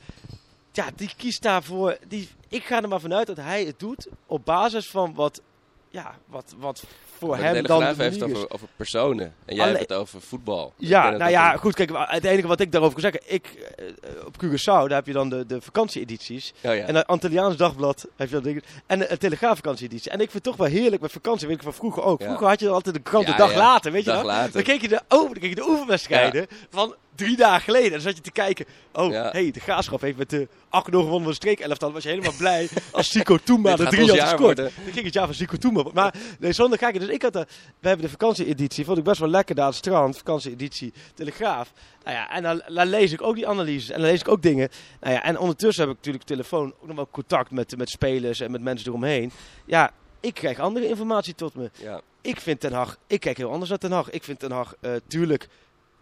[0.71, 1.97] ja, die kiest daarvoor.
[2.07, 5.41] Die, ik ga er maar vanuit dat hij het doet op basis van wat,
[5.89, 6.84] ja, wat, wat
[7.17, 8.21] voor Maar hem dan heeft is.
[8.21, 9.34] over, over personen.
[9.45, 10.73] En jij hebt het over voetbal.
[10.78, 11.76] Ja, het nou ja, goed.
[11.76, 13.34] Kijk, het enige wat ik daarover kan zeggen.
[13.34, 16.54] Ik, eh, eh, op Curaçao, daar heb je dan de, de vakantieedities.
[16.63, 16.86] Oh ja.
[16.86, 18.63] En het Antilliaans Dagblad heb je dat ding.
[18.86, 20.12] En de, de Telegraafvakantieeditie.
[20.12, 21.47] En ik vind het toch wel heerlijk met vakantie.
[21.47, 22.19] Weet ik van vroeger ook.
[22.19, 22.26] Ja.
[22.26, 24.23] Vroeger had je dan altijd de krant Ja, de dag later, weet je wel?
[24.23, 24.54] later.
[24.54, 27.91] Dan keek je de, oh, dan keek je de oefenwedstrijden van drie dagen geleden.
[27.91, 28.65] Dan zat je te kijken.
[28.93, 29.30] Oh, Ja.
[29.32, 31.91] hey, de Graafschap heeft met de 8-0 gewonnen van de streekelftal.
[31.91, 34.58] was je helemaal blij als Zico Touma Dit de drie had jaar gescoord.
[34.58, 35.84] Dan ging het jaar van Zico Touma.
[35.93, 36.99] Maar nee, zonder kijken.
[36.99, 37.45] Dus ik had de,
[37.80, 38.86] we hebben de vakantieeditie.
[38.86, 40.17] Vond ik best wel lekker daar aan het strand.
[40.17, 41.71] Vakantieeditie Telegraaf.
[42.03, 43.89] Nou ja, en dan, dan lees ik ook die analyses.
[43.89, 44.69] En dan lees ik ook dingen.
[45.01, 48.39] Nou ja, en ondertussen heb ik natuurlijk telefoon ook nog wel contact met, met spelers
[48.39, 49.32] en met mensen eromheen.
[49.65, 51.69] Ja, ik krijg andere informatie tot me.
[51.84, 52.01] Ja.
[52.21, 54.10] Ik vind Ten Hag, ik kijk heel anders naar Ten Hag.
[54.10, 55.47] Ik vind Ten Hag, eh, tuurlijk,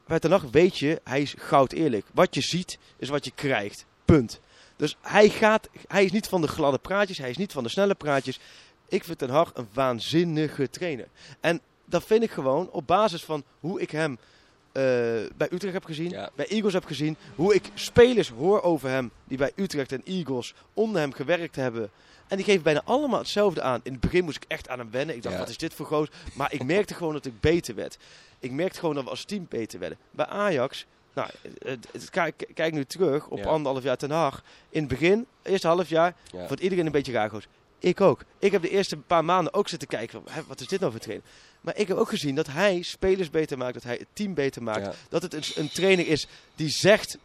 [0.08, 2.06] bij Ten Hag weet je, hij is goud eerlijk.
[2.14, 3.86] Wat je ziet, is wat je krijgt.
[4.06, 4.40] Punt.
[4.76, 7.70] Dus hij, gaat, hij is niet van de gladde praatjes, hij is niet van de
[7.70, 8.40] snelle praatjes.
[8.88, 11.08] Ik vind Ten Hag een waanzinnige trainer.
[11.40, 14.12] En dat vind ik gewoon op basis van hoe ik hem
[14.72, 14.82] eh,
[15.38, 16.30] bij Utrecht heb gezien, Ja.
[16.36, 17.18] bij Eagles heb gezien.
[17.36, 21.90] Hoe ik spelers hoor over hem die bij Utrecht en Eagles onder hem gewerkt hebben.
[22.28, 23.80] En die geven bijna allemaal hetzelfde aan.
[23.84, 25.16] In het begin moest ik echt aan hem wennen.
[25.16, 25.42] Ik dacht, Ja.
[25.42, 26.08] wat is dit voor goos?
[26.34, 27.98] Maar ik merkte gewoon dat ik beter werd.
[28.40, 29.98] Ik merkte gewoon dat we als team beter werden.
[30.12, 31.30] Bij Ajax, nou,
[31.64, 33.46] het, het- kijk, kijk nu terug op Ja.
[33.46, 34.44] anderhalf jaar ten Haag.
[34.70, 36.48] In het begin, eerste half jaar, Ja.
[36.48, 37.48] vond iedereen een beetje raar goos.
[37.80, 38.24] Ik ook.
[38.40, 40.24] Ik heb de eerste paar maanden ook zitten kijken.
[40.48, 41.26] Wat is dit nou voor trainer?
[41.62, 43.74] Maar ik heb ook gezien dat hij spelers beter maakt.
[43.74, 44.86] Dat hij het team beter maakt.
[44.86, 44.94] Ja.
[45.10, 47.18] Dat het een, een trainer is die zegt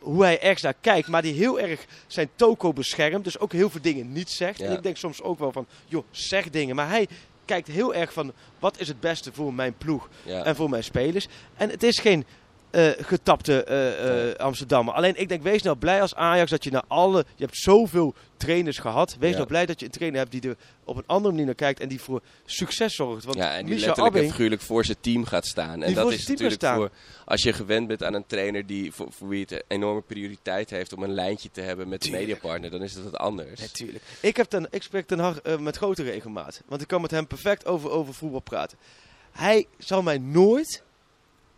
[0.00, 1.08] hoe hij ergens naar kijkt.
[1.08, 3.24] Maar die heel erg zijn toko beschermt.
[3.24, 4.58] Dus ook heel veel dingen niet zegt.
[4.58, 4.66] Ja.
[4.66, 6.76] En ik denk soms ook wel van, joh, zeg dingen.
[6.76, 7.08] Maar hij,
[7.50, 10.44] kijkt heel erg van wat is het beste voor mijn ploeg Ja.
[10.44, 11.28] en voor mijn spelers.
[11.56, 12.24] En het is geen
[12.70, 14.94] eh, getapte eh, eh, Amsterdammer.
[14.94, 17.24] Alleen ik denk, wees nou blij als Ajax dat je naar alle...
[17.36, 19.16] Je hebt zoveel trainers gehad.
[19.18, 19.36] Wees Ja.
[19.36, 21.80] nou blij dat je een trainer hebt die er op een andere manier naar kijkt
[21.80, 23.24] en die voor succes zorgt.
[23.24, 25.82] Want ja, en die Misha letterlijk en figuurlijk voor zijn team gaat staan.
[25.82, 26.90] En dat is natuurlijk voor
[27.24, 30.70] als je gewend bent aan een trainer die voor, voor wie het een enorme prioriteit
[30.70, 32.28] heeft om een lijntje te hebben met de Tuurlijk.
[32.28, 33.60] mediapartner, dan is het wat anders.
[33.60, 34.04] Natuurlijk.
[34.20, 36.62] Ik, heb ten, ik spreek Ten Hag met grote regelmaat.
[36.66, 38.78] Want ik kan met hem perfect over, over voetbal praten.
[39.32, 40.82] Hij zal mij nooit...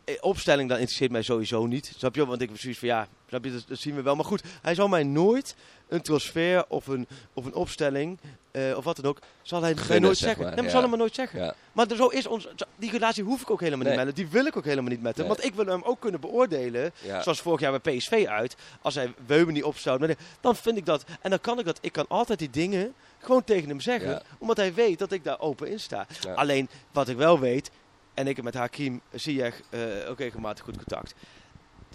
[0.05, 1.93] eh, Opstelling dan interesseert mij sowieso niet.
[1.97, 2.27] Snap je?
[2.27, 4.17] Want ik heb zoiets van ja, snap je, dat, dat zien we wel.
[4.17, 5.55] Maar goed, hij zal mij nooit
[5.89, 8.19] een transfer of een, of een opstelling
[8.53, 10.45] eh, of wat dan ook, zal hij Gunnen, nooit zeg zeggen.
[10.45, 10.71] maar, nee, maar ja.
[10.71, 11.41] zal hij me nooit zeggen.
[11.41, 11.55] Ja.
[11.73, 14.15] Maar zo is ons, die relatie hoef ik ook helemaal niet met hem.
[14.15, 15.27] Die wil ik ook helemaal niet met hem.
[15.27, 15.35] Nee.
[15.35, 16.93] Want ik wil hem ook kunnen beoordelen.
[17.03, 17.23] Ja.
[17.23, 18.57] Zoals vorig jaar bij PSV uit.
[18.83, 21.05] Als hij Weuben niet maar Dan vind ik dat.
[21.21, 21.79] En dan kan ik dat.
[21.81, 24.23] Ik kan altijd die dingen gewoon tegen hem zeggen.
[24.39, 26.07] Omdat hij weet dat ik daar open in sta.
[26.35, 27.71] Alleen wat ik wel weet.
[28.15, 31.15] En ik heb met Hakim Ziyech eh ook regelmatig goed contact.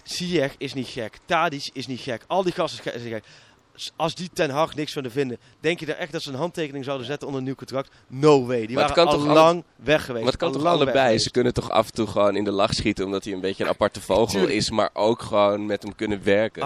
[0.02, 1.18] Ziyech is niet gek.
[1.24, 2.24] Tadic is niet gek.
[2.26, 3.24] Al die gasten zijn gek.
[3.96, 6.84] Als die Ten Hag niks van vinden, denk je er echt dat ze een handtekening
[6.84, 7.90] zouden zetten onder een nieuw contract?
[8.06, 8.66] No way.
[8.66, 10.22] Die Maar waren al lang weg geweest.
[10.24, 11.18] Maar het kan Al toch allebei?
[11.18, 13.64] Ze kunnen toch af en toe gewoon in de lach schieten omdat hij een beetje
[13.64, 14.52] een aparte vogel Tuurlijk.
[14.52, 16.62] is, maar ook gewoon met hem kunnen werken.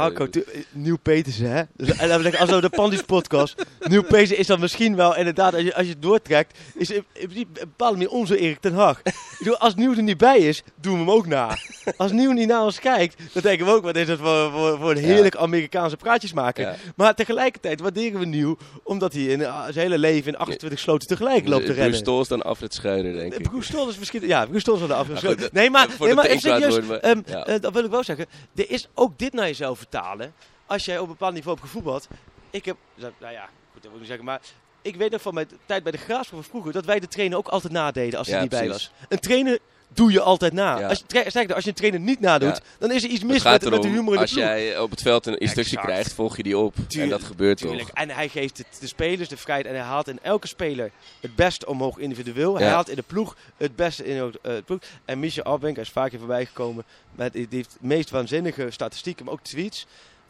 [0.73, 1.63] Nieuw Petersen, hè?
[1.77, 3.65] Dus, en dan zeggen, als we de Pandis podcast.
[3.89, 7.05] Nieuw Petersen is dan misschien wel, inderdaad, als je, als je het doortrekt, is in,
[7.53, 9.03] bepaalde manier onze Erik ten Hag.
[9.39, 11.57] Bedoel, als Nieuw er niet bij is, doen we hem ook na.
[11.97, 14.79] Als Nieuw niet naar ons kijkt, dan denken we ook, wat is het voor, voor,
[14.79, 16.65] voor een heerlijk Amerikaanse praatjes maken.
[16.65, 16.77] Ja.
[17.03, 21.09] Maar tegelijkertijd waarderen we Nieuw, omdat hij in, uh, zijn hele leven in 28 sloten
[21.09, 21.99] tegelijk loopt te Bruce rennen.
[21.99, 23.43] Stol is dan Alfred Schreuder, denk ik.
[23.49, 24.27] Bruce is misschien...
[24.27, 25.43] Ja, Bruce is Maar afgesloten.
[25.43, 26.79] goed, Nee, maar, nee, maar serieus.
[26.79, 27.47] we- ehm, ja.
[27.47, 28.27] eh, dat wil ik wel zeggen.
[28.55, 30.35] Er is ook dit naar jezelf vertalen.
[30.67, 32.09] Als jij op een bepaald niveau hebt gevoetbald.
[32.51, 32.77] Ik heb...
[32.97, 34.25] Nou ja, goed, dat wil ik niet zeggen.
[34.25, 34.41] Maar
[34.83, 36.73] ik weet nog van mijn tijd bij de Graafschap van vroeger...
[36.73, 38.91] dat wij de trainer ook altijd nadeden als hij Ja, niet bij was.
[39.09, 39.59] Een trainer
[39.95, 40.79] doe je altijd na.
[40.79, 40.89] Ja.
[40.89, 42.57] Als, je, sterker, als je een trainer niet nadoet...
[42.57, 42.63] Ja.
[42.79, 44.45] dan is er iets mis met, met de humor in de als ploeg.
[44.45, 45.93] jij op het veld een instructie Exact.
[45.93, 46.75] krijgt, volg je die op.
[46.99, 47.81] en dat gebeurt Tuurlijk.
[47.81, 47.95] toch.
[47.95, 51.35] En hij geeft het, de spelers de vrijheid en hij haalt in elke speler het
[51.35, 52.59] beste omhoog individueel.
[52.59, 54.81] Hij haalt in de ploeg het beste in de eh, ploeg.
[55.05, 56.85] En Michel Abbenk is vaak hier voorbij gekomen.
[57.15, 59.87] Met, die heeft de meest waanzinnige statistieken, maar ook tweets.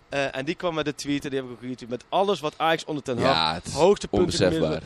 [0.08, 2.40] Eh, en die kwam met de tweet, en die heb ik ook retweet, met alles
[2.40, 3.62] wat Ajax onder ten Hag.
[3.72, 4.82] Hoogste punten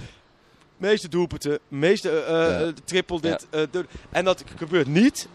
[0.76, 2.60] meeste doelpunten, meeste Ja.
[2.60, 3.46] eh, triple dit.
[4.10, 5.28] en dat gebeurt niet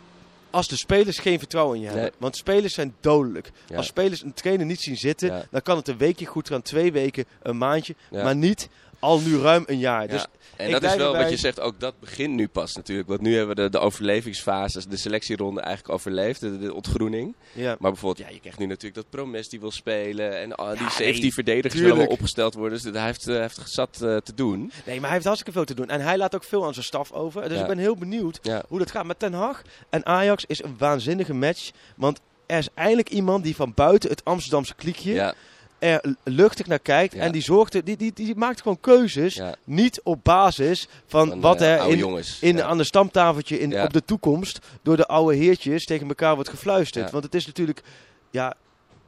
[0.49, 2.05] als de spelers geen vertrouwen in je hebben.
[2.05, 2.13] Nee.
[2.17, 3.51] Want spelers zijn dodelijk.
[3.67, 3.77] Ja.
[3.77, 6.91] Als spelers een trainer niet zien zitten, dan kan het een weekje goed gaan, twee
[6.91, 7.95] weken, een maandje.
[8.11, 8.69] Maar niet
[9.01, 10.01] al nu ruim een jaar.
[10.01, 10.07] Ja.
[10.07, 10.25] Dus
[10.57, 11.21] En ik dat is wel erbij.
[11.21, 13.07] wat je zegt, ook dat begint nu pas natuurlijk.
[13.07, 17.35] Want nu hebben we de, de overlevingsfase, de selectieronde eigenlijk overleefd, de, de ontgroening.
[17.53, 17.75] ja.
[17.79, 20.39] Maar bijvoorbeeld, ja, je krijgt nu natuurlijk dat Promes die wil spelen.
[20.39, 21.83] En ah, die Ja, 17 nee, verdedigers tuurlijk.
[21.93, 22.81] willen allemaal opgesteld worden.
[22.81, 24.71] Dus hij heeft, eh, heeft zat eh, te doen.
[24.85, 25.89] Nee, maar hij heeft hartstikke veel te doen.
[25.89, 27.41] En hij laat ook veel aan zijn staf over.
[27.41, 27.61] Dus Ja.
[27.61, 29.05] ik ben heel benieuwd hoe dat gaat.
[29.05, 31.71] Maar Ten Hag en Ajax is een waanzinnige match.
[31.95, 35.33] Want er is eindelijk iemand die van buiten het Amsterdamse kliekje Ja,
[35.81, 37.13] er luchtig naar kijkt.
[37.13, 37.21] Ja.
[37.21, 39.33] En die, zorgt, er- die, die, die maakt gewoon keuzes.
[39.33, 39.55] ja.
[39.63, 42.37] Niet op basis van, Van, wat eh, er in, jongens.
[42.41, 42.63] in, ja.
[42.63, 47.11] aan de stamtafeltje in, op de toekomst door de oude heertjes tegen elkaar wordt gefluisterd.
[47.11, 47.81] Want het is natuurlijk,
[48.29, 48.53] ja,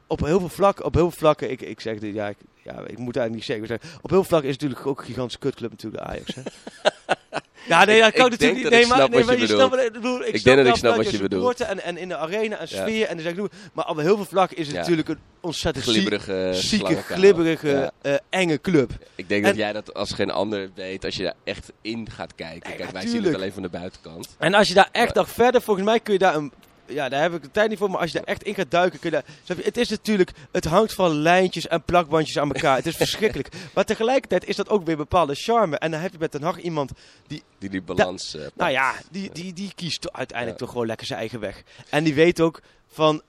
[0.06, 2.72] op heel veel vlakken, op heel veel vlakken, ik, ik zeg dit, ja ik, ja,
[2.72, 4.98] ik moet eigenlijk niet zeggen, maar zeg, op heel veel vlakken is het natuurlijk ook
[5.00, 6.34] een gigantische kutclub natuurlijk de Ajax.
[6.34, 6.42] Hè?
[7.68, 8.70] ja, nee, dat Ik- kan ik natuurlijk niet.
[8.70, 10.20] Nee, ik maar, nee, maar je snapt ik bedoel.
[10.24, 11.60] Ik, Ik denk dat ik snap wat je bedoelt.
[11.60, 12.82] En, en in de arena en Ja.
[12.82, 14.80] sfeer en, zeg, ik, maar op heel veel vlakken is het Ja.
[14.80, 17.90] natuurlijk een ontzettend glibberige, zieke, glibberige, Ja.
[18.02, 18.90] eh, enge club.
[19.14, 22.10] Ik denk En- dat jij dat als geen ander weet, als je daar echt in
[22.10, 22.76] gaat kijken.
[22.76, 24.28] Kijk, wij zien het alleen van de buitenkant.
[24.38, 26.52] En als je daar echt nog verder, volgens mij kun je daar een.
[26.86, 28.70] Ja, daar heb ik de tijd niet voor, maar als je daar echt in gaat
[28.70, 29.56] duiken, kun je daar.
[29.64, 30.30] Het is natuurlijk.
[30.52, 32.76] Het hangt van lijntjes en plakbandjes aan elkaar.
[32.76, 33.48] het is verschrikkelijk.
[33.74, 35.78] Maar tegelijkertijd is dat ook weer bepaalde charme.
[35.78, 36.90] En dan heb je met Den Haag iemand.
[37.26, 38.46] Die die balans eh.
[38.54, 40.64] Nou ja, die, die, die kiest uiteindelijk Ja.
[40.64, 41.62] toch gewoon lekker zijn eigen weg.
[41.88, 43.22] En die weet ook van.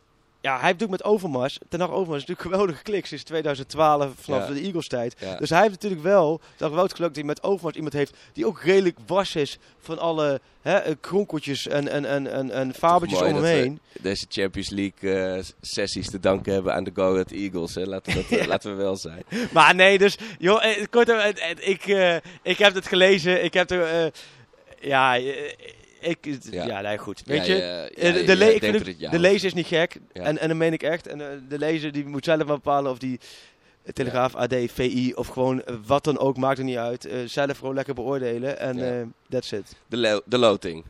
[0.45, 1.57] Ja, hij heeft ook met Overmars.
[1.69, 4.53] Ten Hag Overmars is natuurlijk geweldige klik sinds 2012 vanaf Ja.
[4.53, 5.15] de Eagles tijd.
[5.19, 5.35] Ja.
[5.35, 8.17] Dus hij heeft natuurlijk wel, dat wel het geluk dat hij met Overmars iemand heeft
[8.33, 12.73] die ook redelijk was is van alle hè, eh, kronkeltjes en, en, en, en, en
[12.73, 13.79] fabeltjes om hem heen.
[14.01, 17.75] Deze Champions League eh, sessies te danken hebben aan de Go Ahead Eagles.
[17.75, 17.83] Hè.
[17.83, 19.23] Laten, we dat, laten we wel zijn.
[19.51, 21.85] Maar nee, dus joh, eh, kort, eh, ik,
[22.43, 23.43] ik heb het gelezen.
[23.43, 24.11] Ik heb er,
[24.81, 25.17] ja,
[26.05, 26.65] ik, ja.
[26.65, 26.81] Ja.
[26.81, 27.21] nee, goed.
[27.25, 29.53] Weet Ja, je, ja, eh, ja, de, de, le- ik vind het de lezer is
[29.53, 29.97] niet gek.
[30.13, 31.07] En, en dat meen ik echt.
[31.07, 33.19] En eh, de lezer die moet zelf maar bepalen of die
[33.83, 37.05] eh, Telegraaf, AD, VI of gewoon wat dan ook, maakt er niet uit.
[37.05, 38.59] Eh, zelf gewoon lekker beoordelen.
[38.59, 39.75] En that's it.
[39.87, 40.83] De, de loting.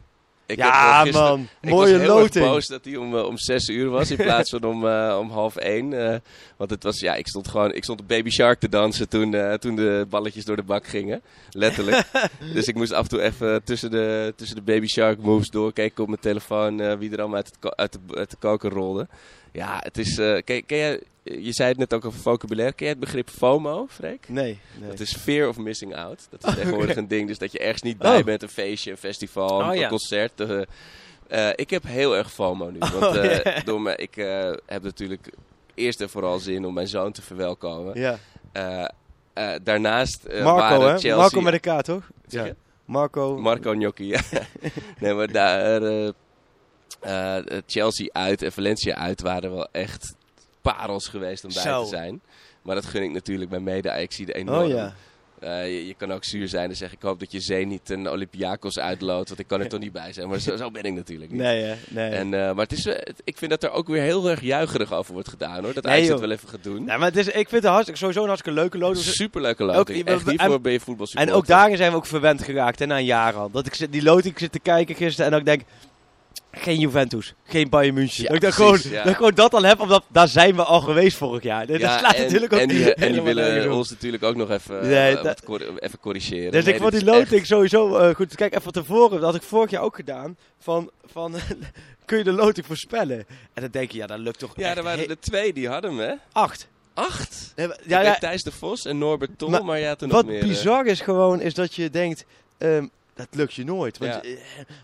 [0.48, 1.48] Ik ja, gisteren- man.
[1.62, 2.46] Ik Mooie was heel loting.
[2.46, 5.30] boos dat hij om, eh, om 6 uur was in plaats van om, eh, om
[5.30, 5.94] half 1.
[6.12, 6.20] eh,
[6.58, 9.36] want het was, ja, ik stond gewoon, ik stond op Baby Shark te dansen toen,
[9.60, 11.22] toen de balletjes door de bak gingen.
[11.50, 12.04] Letterlijk.
[12.54, 16.02] dus ik moest af en toe even tussen de, tussen de Baby Shark moves doorkijken
[16.04, 19.08] op mijn telefoon wie er allemaal uit, het uit, de, uit de koker rolde.
[19.56, 22.74] Ja, het is, eh, ken, ken jij, je zei het net ook over vocabulaire.
[22.76, 24.30] Ken jij het begrip FOMO, Freek?
[24.30, 24.90] Nee, nee.
[24.90, 26.28] Dat is fear of missing out.
[26.30, 27.28] Dat is tegenwoordig een ding.
[27.28, 28.24] Dus dat je ergens niet bij Oh.
[28.26, 28.42] bent.
[28.42, 29.90] Een feestje, een festival, Oh, een ja.
[29.90, 30.40] concert.
[30.42, 30.62] eh,
[31.28, 32.78] eh, ik heb heel erg FOMO nu.
[32.80, 33.62] Want Oh, ja.
[33.66, 34.16] door me, ik
[34.66, 35.30] heb natuurlijk
[35.74, 38.00] eerst en vooral zin om mijn zoon te verwelkomen.
[38.00, 38.20] Ja.
[39.64, 40.88] Daarnaast Marco, hè?
[40.90, 41.16] Chelsea...
[41.16, 42.10] Marco met een K, toch?
[42.28, 42.56] Je?
[42.86, 43.38] Marco.
[43.38, 44.20] Marco Gnocchi, ja.
[45.00, 45.82] nee, maar daar...
[47.00, 50.16] eh, Chelsea uit en Valencia uit waren wel echt
[50.62, 51.84] parels geweest om bij Zo.
[51.84, 52.22] te zijn.
[52.62, 54.64] Maar dat gun ik natuurlijk bij mede Ajaxide enorm.
[54.64, 54.94] Oh ja.
[55.40, 57.90] Eh, je, je kan ook zuur zijn en zeggen: Ik hoop dat je zee niet
[57.90, 59.28] een Olympiakos uitloopt.
[59.28, 60.28] Want ik kan er toch niet bij zijn.
[60.30, 61.42] Maar zo, zo ben ik natuurlijk niet.
[61.42, 61.76] Nee, hè?
[61.90, 62.10] Nee.
[62.10, 62.86] En, maar het is,
[63.24, 65.74] ik vind dat er ook weer heel erg juicherig over wordt gedaan hoor.
[65.74, 66.84] Dat Nee, Ajax het wel even gaat doen.
[66.84, 69.06] Nee, maar het is, ik vind het hartstikke, sowieso een hartstikke leuke loting.
[69.06, 70.06] Superleuke Ook- loting.
[70.06, 71.34] En- hiervoor ben je voetbalsupporter.
[71.34, 73.52] En ook daarin zijn we ook verwend geraakt, hè, na een jaar al.
[73.52, 75.62] Dat ik die loting zit te kijken gisteren en ik denk...
[76.58, 78.24] Geen Juventus, geen Bayern München.
[78.24, 79.04] Ja, dat, ik dan precies, gewoon, ja.
[79.04, 81.66] dat gewoon dat al heb, omdat daar zijn we al geweest vorig jaar.
[81.68, 84.50] Dat Ja, slaat en, natuurlijk ook en die, en die willen ons natuurlijk ook nog
[84.52, 85.44] even, eh, Nee, wat
[85.80, 86.52] even corrigeren.
[86.52, 88.36] Dus Nee, ik vond die echt- loting sowieso eh, goed.
[88.36, 90.38] Kijk, even tevoren, dat had ik vorig jaar ook gedaan.
[90.60, 91.36] Van, van
[92.06, 93.18] kun je de loting voorspellen?
[93.54, 95.90] En dan denk je, ja, dat lukt toch Ja, er waren er twee die hadden
[95.98, 96.14] hem, hè?
[96.32, 96.68] acht.
[96.94, 97.54] Acht?
[97.56, 100.18] Nee, maar- Ja, Ja, Thijs de Vos en Norbert Tol, maar, Maar ja, toen nog
[100.18, 100.42] wat meer.
[100.42, 102.26] eh, bizar is gewoon, is dat je denkt,
[102.58, 103.98] ehm, dat lukt je nooit.
[103.98, 104.22] Want, Ja.
[104.22, 104.38] eh,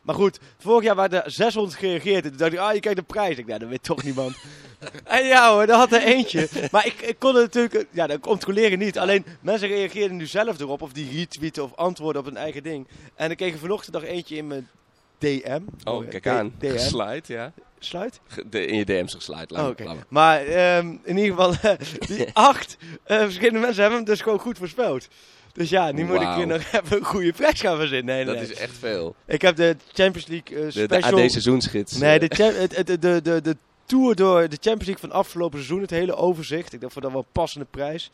[0.04, 2.24] maar goed, vorig jaar waren er 600 gereageerd.
[2.24, 3.38] En toen dacht ik, ah, je kijkt de prijs.
[3.38, 4.36] Ik dacht, dat weet toch niemand.
[5.04, 6.48] en ja hoor, daar had er eentje.
[6.72, 8.98] maar ik, ik kon het natuurlijk, eh, ja, dat controleren niet.
[9.00, 10.82] Alleen, mensen reageerden nu zelf erop.
[10.82, 12.88] Of die retweeten of antwoorden op hun eigen ding.
[13.15, 14.67] En ik kreeg vanochtend nog eentje in mijn
[15.17, 15.62] DM.
[15.84, 16.54] Oh, kijk D- aan.
[16.60, 16.78] DM.
[16.78, 17.52] Slide, ja.
[17.80, 18.20] Sluit?
[18.50, 19.56] De, in je DM's geslide.
[19.56, 19.91] Oh.
[20.08, 21.76] Maar ehm, in ieder geval,
[22.08, 25.08] die acht eh, verschillende mensen hebben hem dus gewoon goed voorspeld.
[25.54, 28.16] Dus ja, nu moet ik hier nog even een goede prijs gaan verzinnen.
[28.16, 28.52] Nee, nee, Dat nee.
[28.52, 29.16] is echt veel.
[29.26, 31.16] Ik heb de Champions League eh, De, special...
[31.16, 31.98] de AD seizoensgids.
[31.98, 32.28] nee, de,
[32.84, 35.82] de, de, de, de tour door de Champions League van afgelopen seizoen.
[35.82, 36.74] Het hele overzicht.
[36.74, 38.12] Ik dacht voor dat wel een passende prijs.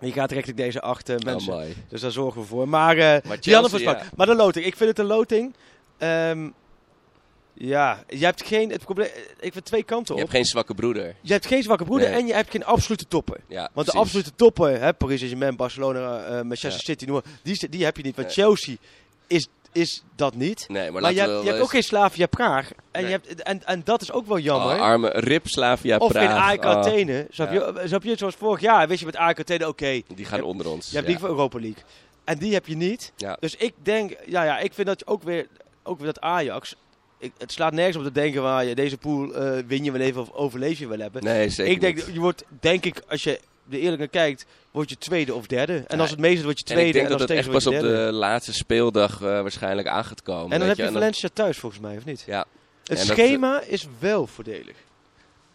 [0.00, 1.52] Die gaat richting deze acht eh, oh, mensen.
[1.52, 1.76] mooi.
[1.88, 2.68] dus daar zorgen we voor.
[2.68, 4.02] Maar, eh Maar die hadden Chelsea, ja.
[4.16, 4.64] Maar de loting.
[4.64, 5.54] Ik vind het een loting.
[5.98, 6.48] Ehm,
[7.60, 8.70] ja, je hebt geen...
[8.70, 9.08] Het probleem,
[9.40, 10.26] ik vind twee kanten Je op.
[10.26, 11.14] hebt geen zwakke broeder.
[11.20, 12.18] Je hebt geen zwakke broeder Nee.
[12.20, 13.40] en je hebt geen absolute toppen.
[13.48, 13.92] Ja, Want precies.
[13.92, 16.78] de absolute toppen, hè, Paris Saint-Germain, Barcelona, eh, Manchester Ja.
[16.78, 18.16] City, noem die, die heb je niet.
[18.16, 18.36] Want Nee.
[18.36, 18.76] Chelsea
[19.26, 20.64] is, is dat niet.
[20.68, 22.70] Nee, maar, Maar, je, hebt, je hebt ook geen Slavia Praag.
[22.90, 24.74] En, je hebt, en, en dat is ook wel jammer.
[24.74, 26.24] Oh, arme Rip Slavia of Praag.
[26.30, 27.26] in AEK Oh, Athene.
[27.30, 28.16] Snap, je, snap je?
[28.16, 30.88] Zoals vorig jaar, wist je met AEK Athene, oké, die gaan onder ons.
[30.90, 31.82] je hebt die van Europa League.
[32.24, 33.12] En die heb je niet.
[33.40, 35.46] Dus ik denk, ja, ja, ik vind dat je ook weer,
[35.82, 36.74] ook weer dat Ajax,
[37.18, 40.00] ik, het slaat nergens op te denken waar je deze pool eh, win je wel
[40.00, 41.24] even of overleef je wel hebben.
[41.24, 42.06] Nee, zeker ik denk, niet.
[42.14, 45.72] je wordt, denk ik, als je er eerlijk naar kijkt, word je tweede of derde.
[45.86, 46.88] En Ja, als het meeste word je En tweede.
[46.88, 50.04] ik denk en dat het echt pas op je de laatste speeldag eh, waarschijnlijk aan
[50.04, 50.52] gaat komen.
[50.52, 52.22] En dan heb je En dan- Valencia thuis volgens mij, of niet?
[52.26, 52.38] Ja,
[52.82, 54.76] Het En dat- schema is wel voordelig,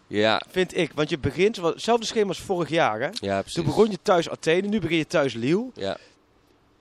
[0.08, 0.92] ja, vind ik.
[0.96, 3.00] Want je begint, hetzelfde schema als vorig jaar.
[3.00, 3.10] Hè?
[3.14, 3.54] ja, precies.
[3.54, 5.66] Toen begon je thuis Athene, nu begin je thuis Lille.
[5.74, 5.98] Ja.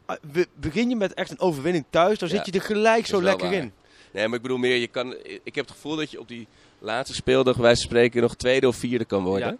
[0.06, 3.06] Ah, be- Begin je met echt een overwinning thuis, dan Ja, zit je er gelijk
[3.06, 3.56] zo lekker waar.
[3.58, 3.72] in.
[4.12, 6.46] Nee, maar ik bedoel meer, je kan, ik heb het gevoel dat je op die
[6.78, 9.48] laatste speeldag, wij spreken, nog tweede of vierde kan worden.
[9.48, 9.56] Ja.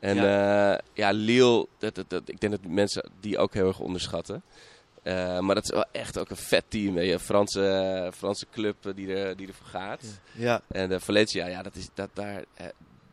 [0.00, 3.78] En ja, ja Lille, dat, dat, dat, ik denk dat mensen die ook heel erg
[3.80, 4.42] onderschatten.
[5.02, 6.94] Eh, maar dat is wel echt ook een vet team.
[6.94, 7.12] Weet je.
[7.12, 10.00] Een Franse, Franse club eh, die, er, die ervoor gaat.
[10.32, 12.66] Ja, En eh, Valencia, ja, dat is, dat, daar, eh,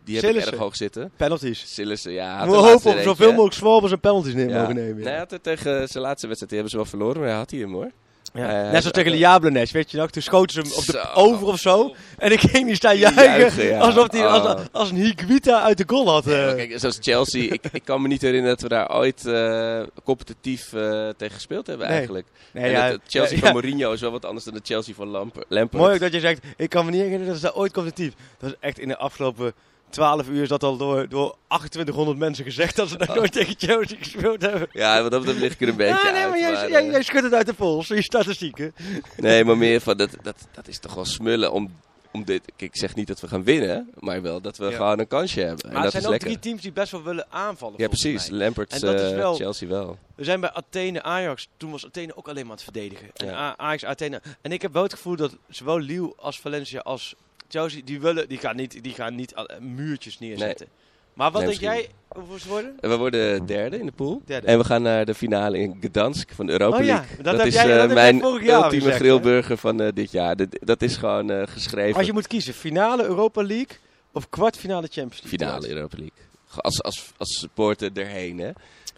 [0.03, 0.37] die heb Sillissen.
[0.37, 1.11] ik erg hoog zitten.
[1.15, 1.73] penalties.
[1.73, 2.45] Sillissen, ja.
[2.45, 4.59] We de hopen op zoveel mogelijk zwalbers en penalties neer Ja.
[4.59, 4.95] mogen nemen.
[4.95, 5.09] Nee, Ja.
[5.09, 7.51] hij had het tegen zijn laatste wedstrijd, die hebben ze wel verloren, maar hij had
[7.51, 7.91] hij hem hoor.
[8.33, 8.49] Ja.
[8.65, 10.09] Eh, Net zoals tegen de Jablones, weet je nog?
[10.09, 11.21] Toen schoten ze hem op de Zo.
[11.21, 11.95] over of zo.
[12.17, 13.65] En ik ging niet staan Juichen, juichen.
[13.65, 13.79] ja.
[13.79, 14.59] Alsof hij als, Oh.
[14.71, 16.25] als een Higuita uit de goal had.
[16.25, 16.55] Ja, eh.
[16.55, 20.73] kijk, zoals Chelsea, ik, ik kan me niet herinneren dat we daar ooit eh, competitief
[20.73, 21.95] eh, tegen gespeeld hebben Nee.
[21.97, 22.27] eigenlijk.
[22.53, 23.51] Nee, en het, Chelsea van.
[23.53, 25.81] Mourinho is wel wat anders dan de Chelsea van Lamp Lampard.
[25.83, 28.13] Mooi ook dat je zegt, ik kan me niet herinneren dat ze daar ooit competitief.
[28.39, 29.53] Dat is echt in de afgelopen
[29.89, 33.55] 12 uur is dat al door, door 2800 mensen gezegd dat ze nog nooit tegen
[33.57, 34.67] Chelsea gespeeld hebben.
[34.71, 36.29] Ja, wat dat betreft lig ik er een beetje ja, nee, uit.
[36.29, 38.73] maar jij, maar, jij, eh, jij schudt het uit de pols, je statistieken.
[39.17, 41.75] nee, maar meer van, dat, dat, dat is toch wel smullen om,
[42.11, 42.41] om dit...
[42.45, 44.75] Kijk, ik zeg niet dat we gaan winnen, maar wel dat we Ja.
[44.75, 45.63] gewoon een kansje hebben.
[45.63, 46.27] en Maar er dat zijn ook lekker.
[46.29, 47.75] drie teams die best wel willen aanvallen.
[47.77, 48.27] Ja, precies.
[48.29, 49.97] dat eh, wel- Chelsea wel.
[50.15, 51.47] We zijn bij Athene Ajax.
[51.57, 53.07] Toen was Athene ook alleen maar aan het verdedigen.
[53.15, 53.57] En Ja.
[53.57, 54.21] Ajax Athene.
[54.41, 57.15] En ik heb wel het gevoel dat zowel Lille als Valencia als
[57.49, 60.67] Chelsea die willen, die gaan niet, die gaan niet al- muurtjes neerzetten.
[61.13, 62.75] Maar wat Nee, denk jij hoeveel ze worden?
[62.79, 64.21] En we worden derde in de pool.
[64.25, 64.47] Derde.
[64.47, 67.23] En we gaan naar de finale in Gdansk van de Europa Oh ja, League.
[67.23, 68.91] dat heb is jij- dat eh, jij mijn ultieme gezegd, hè?
[68.91, 70.35] grillburger van eh, dit jaar.
[70.35, 71.95] Dat, dat is gewoon eh, geschreven.
[71.97, 73.77] Als je moet kiezen, finale Europa League
[74.13, 75.39] of kwartfinale Champions League?
[75.39, 76.17] Finale Europa League.
[76.55, 78.51] Als, als, als supporter erheen, hè.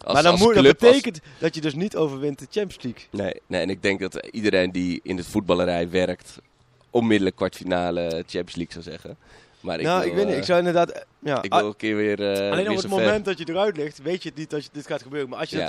[0.04, 3.02] Als, maar dan moet, dat als- betekent dat je dus niet overwint de Champions League.
[3.10, 6.38] Nee, nee, en ik denk dat iedereen die in de voetballerij werkt...
[6.92, 9.16] onmiddellijk kwartfinale Champions League zou zeggen.
[9.60, 10.32] Maar ik nou, wil, ik weet niet.
[10.34, 10.90] eh, Ik zou inderdaad...
[10.90, 13.38] eh, Ja, ik ah, wil een keer weer eh alleen weer op het moment dat
[13.38, 15.28] je eruit ligt, weet je het niet dat je, dit gaat gebeuren.
[15.28, 15.64] Maar als je Ja,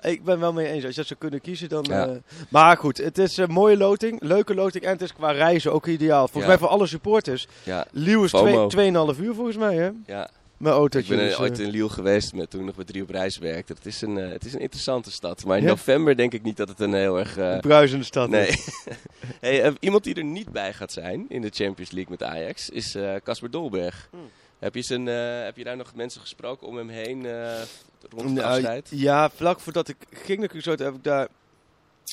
[0.00, 0.82] dat, ik ben wel mee eens.
[0.84, 1.84] Als je dat zou kunnen kiezen, dan...
[1.88, 2.06] Ja.
[2.06, 2.10] eh,
[2.48, 4.22] maar goed, het is een mooie loting.
[4.22, 4.84] Leuke loting.
[4.84, 6.20] En het is qua reizen ook ideaal.
[6.28, 6.48] Volgens Ja.
[6.48, 7.46] mij voor alle supporters.
[7.62, 8.68] ja, Lille is FOMO.
[9.14, 9.90] 2,5 uur volgens mij, hè?
[10.06, 10.28] ja.
[10.62, 11.12] Mijn autootje.
[11.12, 13.10] Ik ben dus, ooit eh, in Lille geweest met, toen ik nog met drie op
[13.10, 13.72] reis werkte.
[13.72, 15.44] Het is een, eh, het is een interessante stad.
[15.44, 15.68] Maar in Ja?
[15.68, 17.36] november denk ik niet dat het een heel erg...
[17.36, 18.28] eh, een bruisende stad.
[18.28, 18.48] nee.
[18.48, 18.68] is.
[19.40, 22.94] hey, iemand die er niet bij gaat zijn in de Champions League met Ajax is
[22.94, 24.08] eh, Casper Dolberg.
[24.10, 24.30] Hmm.
[24.58, 25.06] Heb, je zijn,
[25.44, 27.62] heb je daar nog mensen gesproken om hem heen eh,
[28.10, 28.88] rond het Nou, afscheid?
[28.90, 31.28] Ja, vlak voordat ik ging naar Curaçao, heb ik daar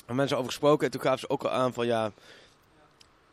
[0.06, 0.84] met mensen over gesproken.
[0.86, 2.12] En toen gaven ze ook al aan van ja...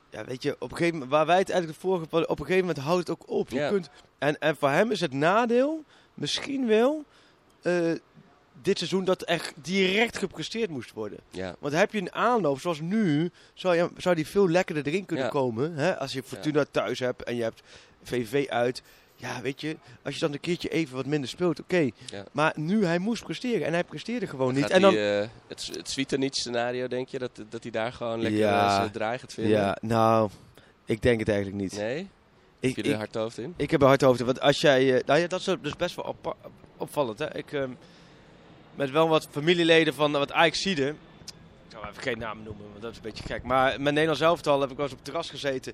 [0.09, 2.45] Ja, weet je, op een gegeven moment, waar wij het eigenlijk de vorige, op een
[2.45, 3.49] gegeven moment houdt het ook op.
[3.49, 3.69] Je Ja.
[3.69, 7.03] kunt, en, en voor hem is het nadeel misschien wel
[7.61, 7.91] eh,
[8.61, 11.19] dit seizoen dat echt direct gepresteerd moest worden.
[11.29, 15.05] Ja, Want heb je een aanloop zoals nu, zou, je, zou die veel lekkerder erin
[15.05, 15.31] kunnen Ja.
[15.31, 15.73] komen.
[15.75, 15.97] Hè?
[15.99, 17.61] Als je Fortuna thuis hebt en je hebt
[18.03, 18.81] VVV uit.
[19.19, 21.77] Ja, weet je, als je dan een keertje even wat minder speelt, oké.
[22.11, 22.23] Ja.
[22.31, 24.69] Maar nu, hij moest presteren en hij presteerde gewoon niet.
[24.69, 27.19] En dan, hij, eh, het, het Svitanic scenario, denk je?
[27.19, 28.67] Dat, dat hij daar gewoon lekker Ja.
[28.69, 29.53] eh, zijn draai gaat vinden?
[29.53, 30.29] ja, nou,
[30.85, 31.77] ik denk het eigenlijk niet.
[31.77, 32.07] Nee?
[32.59, 33.53] ik, Heb je er ik, hard hoofd in?
[33.57, 34.19] ik heb een hard hoofd.
[34.19, 36.15] Want als jij, eh, nou ja, dat is dus best wel
[36.77, 37.19] opvallend.
[37.19, 37.37] Hè?
[37.37, 37.69] Ik, ehm,
[38.75, 40.87] met wel wat familieleden van wat Ajaxide.
[40.87, 43.43] Ik zou even geen namen noemen, want dat is een beetje gek.
[43.43, 45.73] Maar met Nederlands elftal heb ik wel eens op het terras gezeten.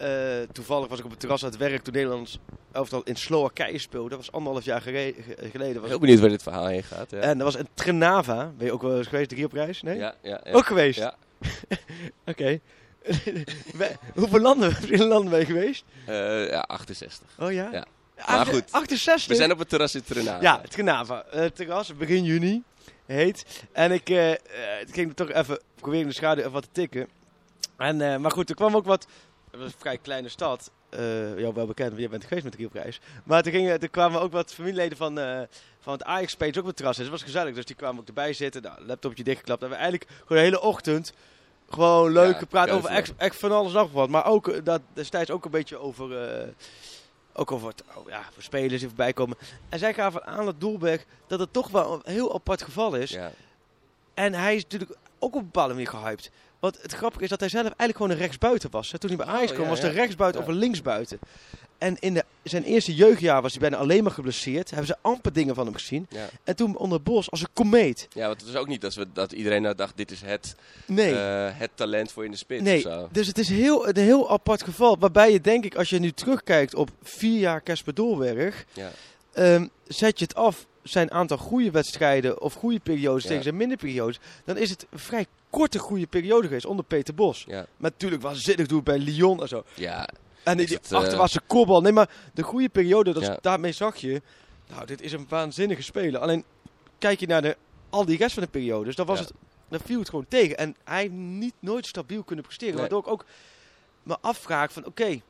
[0.00, 2.38] Eh, toevallig was ik op het terras aan het werk toen Nederlands
[2.72, 4.08] elftal in Slowakije speelde.
[4.08, 5.80] Dat was anderhalf jaar geleden.
[5.80, 7.10] Was Heel benieuwd waar dit verhaal heen gaat.
[7.10, 8.52] Ja, En dat was in Trnava.
[8.56, 9.28] Ben je ook wel eens geweest?
[9.28, 9.82] Drie op reis?
[9.82, 9.96] Nee?
[9.98, 10.52] ja, ja, ja.
[10.52, 10.98] Ook geweest?
[10.98, 11.14] Ja.
[12.26, 12.60] Oké.
[14.14, 14.76] Hoeveel landen,
[15.08, 15.84] landen ben je geweest?
[16.06, 17.28] Eh, ja, 68.
[17.38, 17.68] Oh ja?
[17.72, 17.86] Ja.
[18.26, 18.64] Maar goed.
[18.70, 19.26] 68?
[19.28, 20.42] We zijn op het terras in Trinidad.
[20.42, 21.24] Ja, het Genava.
[21.30, 22.62] Eh, Het terras, begin juni,
[23.06, 23.64] heet.
[23.72, 24.06] En ik
[24.90, 27.08] ging er toch even proberen in de schaduw even wat te tikken.
[27.76, 29.06] En, maar goed, er kwam ook wat...
[29.60, 30.70] Het was een vrij kleine stad.
[31.36, 33.00] jou wel bekend, want jij bent geweest met de Rielprijs.
[33.24, 35.40] Maar toen gingen, er kwamen ook wat familieleden van, eh,
[35.80, 36.96] van het Ajax Page ook op het terras.
[36.96, 37.54] Dus het was gezellig.
[37.54, 38.62] Dus die kwamen ook erbij zitten.
[38.62, 39.62] Nou, laptopje dichtgeklapt.
[39.62, 41.12] En we eigenlijk gewoon de hele ochtend
[41.68, 44.08] gewoon leuk Ja, gepraat over echt, echt van alles en nog wat.
[44.08, 46.08] Maar ook eh, dat, destijds ook een beetje over...
[47.32, 49.36] ook over het, oh ja, voor spelers die voorbij komen.
[49.68, 53.10] En zij gaven aan dat Doelberg dat het toch wel een heel apart geval is.
[53.10, 53.32] Ja.
[54.14, 56.30] En hij is natuurlijk ook op een bepaalde manier gehyped.
[56.60, 58.92] Want het grappige is dat hij zelf eigenlijk gewoon een rechtsbuiten was.
[58.92, 58.98] hè.
[58.98, 61.18] Toen hij bij Ajax Oh, kwam ja, was de rechtsbuiten of een linksbuiten.
[61.78, 64.68] En in de, zijn eerste jeugdjaar was hij bijna alleen maar geblesseerd.
[64.70, 66.06] Hebben ze amper dingen van hem gezien.
[66.10, 66.28] Ja.
[66.44, 68.08] En toen onder Bos als een komeet.
[68.12, 70.54] ja, want het was ook niet dat, we, dat iedereen nou dacht, dit is het,
[70.86, 71.14] Nee.
[71.14, 74.62] eh, het talent voor in de spits Nee, dus het is heel, een heel apart
[74.62, 74.98] geval.
[74.98, 78.90] Waarbij je denk ik, als je nu terugkijkt op vier jaar Casper Dolberg, Ja.
[79.32, 83.28] ehm, zet je het af zijn aantal goede wedstrijden of goede periodes Ja.
[83.28, 87.44] tegen zijn minder periodes, dan is het vrij korte goede periode geweest onder Peter Bos.
[87.48, 87.66] Ja.
[87.76, 89.64] Maar natuurlijk waanzinnig doet bij Lyon en zo.
[89.74, 90.08] Ja,
[90.44, 91.80] En die, het, eh, achterwaartse kopbal.
[91.80, 93.38] Nee, maar de goede periode, dat, Ja.
[93.40, 94.22] daarmee zag je,
[94.68, 96.20] nou, dit is een waanzinnige speler.
[96.20, 96.44] Alleen,
[96.98, 97.56] kijk je naar de,
[97.90, 99.24] al die rest van de periodes, dan was Ja.
[99.24, 99.32] het,
[99.68, 100.56] dan viel het gewoon tegen.
[100.58, 102.72] En hij heeft niet nooit stabiel kunnen presteren.
[102.74, 102.80] Nee.
[102.82, 103.24] Waardoor ik ook
[104.02, 105.20] me afvraag van, oké,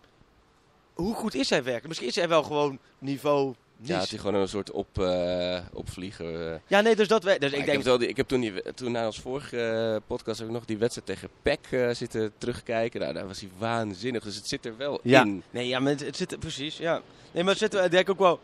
[0.94, 1.87] hoe goed is hij werkelijk?
[1.88, 6.52] Misschien is hij wel gewoon niveau ja had hij gewoon een soort op, eh, opvlieger.
[6.52, 6.58] eh.
[6.66, 7.38] Ja, nee, dus dat wij.
[7.38, 7.76] Dus Maar ik ik, denk.
[7.76, 10.54] heb wel die, ik heb toen, die, toen na ons vorige eh, podcast heb ik
[10.54, 13.00] nog die wedstrijd tegen PEC zitten terugkijken.
[13.00, 14.22] Nou, daar was hij waanzinnig.
[14.24, 15.20] Dus het zit er wel Ja.
[15.24, 15.42] in.
[15.50, 16.76] Nee, ja, maar het, het zit er precies.
[16.76, 17.00] Ja.
[17.32, 18.40] Nee, maar het zit er denk ik ook wel.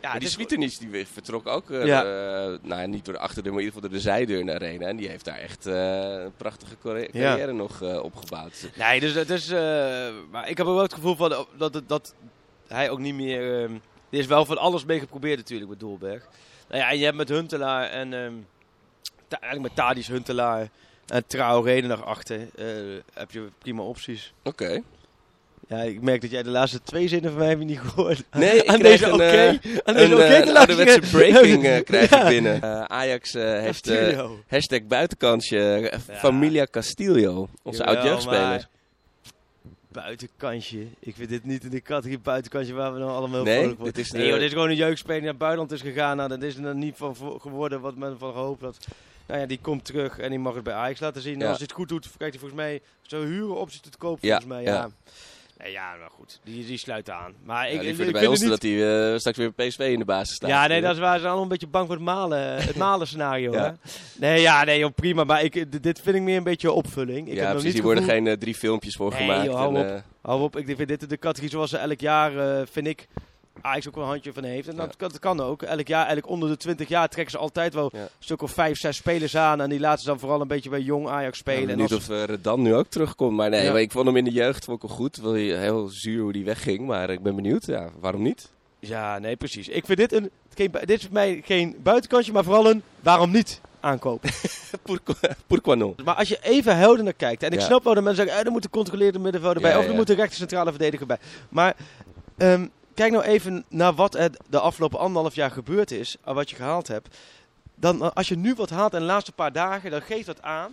[0.00, 2.02] Ja, Maar die Svitanic die vertrok ook, Ja.
[2.62, 4.86] nou niet door de achterdeur, maar in ieder geval door de zijdeur in de arena.
[4.86, 7.08] En die heeft daar echt een prachtige Ja.
[7.10, 8.70] carrière nog opgebouwd.
[8.76, 9.58] Nee, dus eh,
[10.30, 12.14] maar ik heb ook wel het gevoel van dat, dat, dat
[12.66, 13.62] hij ook niet meer.
[13.62, 13.72] ehm
[14.12, 16.28] er is wel van alles mee geprobeerd natuurlijk met Doelberg.
[16.68, 18.12] Nou ja, en je hebt met Huntelaar en.
[18.14, 18.32] ehm
[19.28, 20.68] Ta- eigenlijk met Tadis Huntelaar
[21.06, 22.36] en Traoré er nog achter.
[22.56, 22.66] eh,
[23.14, 24.32] heb je prima opties.
[24.44, 24.80] Oké.
[25.68, 28.22] Ja, ik merk dat jij de laatste twee zinnen van mij heb je niet gehoord.
[28.32, 29.22] Nee, ik aan deze oké.
[29.22, 29.48] eh,
[29.84, 32.22] aan deze oké eh, ouderwetse breaking eh, krijg Ja.
[32.22, 32.62] ik binnen.
[32.62, 37.48] Eh, Ajax eh, heeft eh, hashtag buitenkansje eh, Familia Castillo.
[37.62, 38.68] Onze oud-jeugdspeler.
[39.92, 40.86] Buitenkantje.
[40.98, 43.76] Ik vind dit niet in de categorie buitenkantje waar we dan allemaal heel Nee, vrolijk
[43.76, 45.80] voor- dit is Nee joh, dit is gewoon een jeugdspeler die naar het buitenland is
[45.80, 46.16] gegaan.
[46.16, 48.76] Nou, dat is er niet van voor- geworden wat men van gehoopt had.
[49.26, 51.34] Nou ja, die komt terug en die mag het bij Ajax laten zien.
[51.34, 51.46] En Ja.
[51.48, 54.28] Als hij het goed doet, krijgt hij volgens mij zo'n huren optie te koop Ja,
[54.28, 54.62] volgens mij.
[54.62, 54.72] Ja.
[54.74, 54.90] ja.
[55.62, 56.40] Nee, ja, nou goed.
[56.44, 57.32] Die, die sluit aan.
[57.44, 58.78] Maar ik, Ja, ik, liever ik bij het dat niet...
[58.80, 60.50] hij eh, straks weer PSV in de basis staat.
[60.50, 61.12] Ja, nee, dat is waar.
[61.14, 63.52] Ze zijn allemaal een beetje bang voor het malen, het malen scenario.
[63.52, 63.76] Ja.
[64.18, 65.24] Nee, ja, nee, joh, prima.
[65.24, 67.28] Maar ik, dit vind ik meer een beetje opvulling.
[67.28, 67.64] Ik ja, heb nog precies.
[67.64, 69.44] niet Hier worden geen eh, drie filmpjes voor Nee, gemaakt.
[69.44, 69.90] joh, hou en, op.
[69.90, 73.06] eh, Hou op, ik vind dit de categorie zoals ze elk jaar, eh, vind ik,
[73.60, 74.68] Ajax ook wel een handje van heeft.
[74.68, 75.62] En dat, dat kan ook.
[75.62, 78.78] Elk jaar, eigenlijk onder de 20 jaar trekken ze altijd wel een stuk of 5,
[78.78, 79.60] 6 spelers aan.
[79.60, 81.60] En die laten ze dan vooral een beetje bij jong Ajax spelen.
[81.62, 83.36] en benieuwd als- of uh, Redan nu ook terugkomt.
[83.36, 85.16] Maar nee, maar ik vond hem in de jeugd vond ik wel goed.
[85.16, 86.86] Wel heel zuur hoe die wegging.
[86.86, 87.66] Maar ik ben benieuwd.
[87.66, 88.50] Ja, waarom niet?
[88.78, 89.68] Ja, nee, precies.
[89.68, 93.30] Ik vind dit een, geen, dit is voor mij geen buitenkantje, maar vooral een waarom
[93.30, 94.30] niet aankopen.
[95.46, 97.64] Pourquoi maar als je even helder naar kijkt, en ik Ja.
[97.66, 99.90] snap wel dat mensen zeggen, eh, er moet een controleerde middenvelder bij, Ja, of er
[99.90, 99.96] ja.
[99.96, 101.18] moet een rechter centrale verdediger bij.
[101.48, 101.76] Maar
[102.36, 106.50] ehm, kijk nou even naar wat er de afgelopen anderhalf jaar gebeurd is, en wat
[106.50, 107.16] je gehaald hebt.
[107.74, 110.42] Dan, eh, als je nu wat haalt in de laatste paar dagen, dan geeft dat
[110.42, 110.72] aan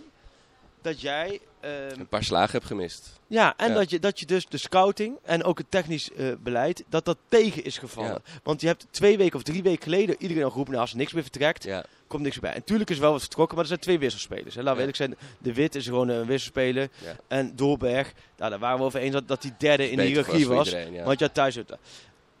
[0.82, 1.40] dat jij...
[1.60, 3.20] ehm, Een paar slagen heb gemist.
[3.26, 3.74] ja, en Ja.
[3.74, 7.16] Dat, je, dat je dus de scouting en ook het technisch eh, beleid, dat dat
[7.28, 8.22] tegen is gevallen.
[8.42, 10.98] Want je hebt twee weken of drie weken geleden iedereen al geroepen, nou, als er
[11.00, 12.52] niks meer vertrekt, Ja, komt niks bij.
[12.52, 14.54] En tuurlijk is er wel wat vertrokken, maar er zijn twee wisselspelers.
[14.54, 14.60] Hè.
[14.62, 16.88] Laten we eerlijk zijn, De Wit is gewoon een wisselspeler.
[17.28, 20.48] En Doorberg, nou, daar waren we over eens dat, dat die derde in de hiërarchie
[20.48, 20.66] was.
[20.74, 21.04] iedereen.
[21.04, 21.78] Want je had thuis zitten.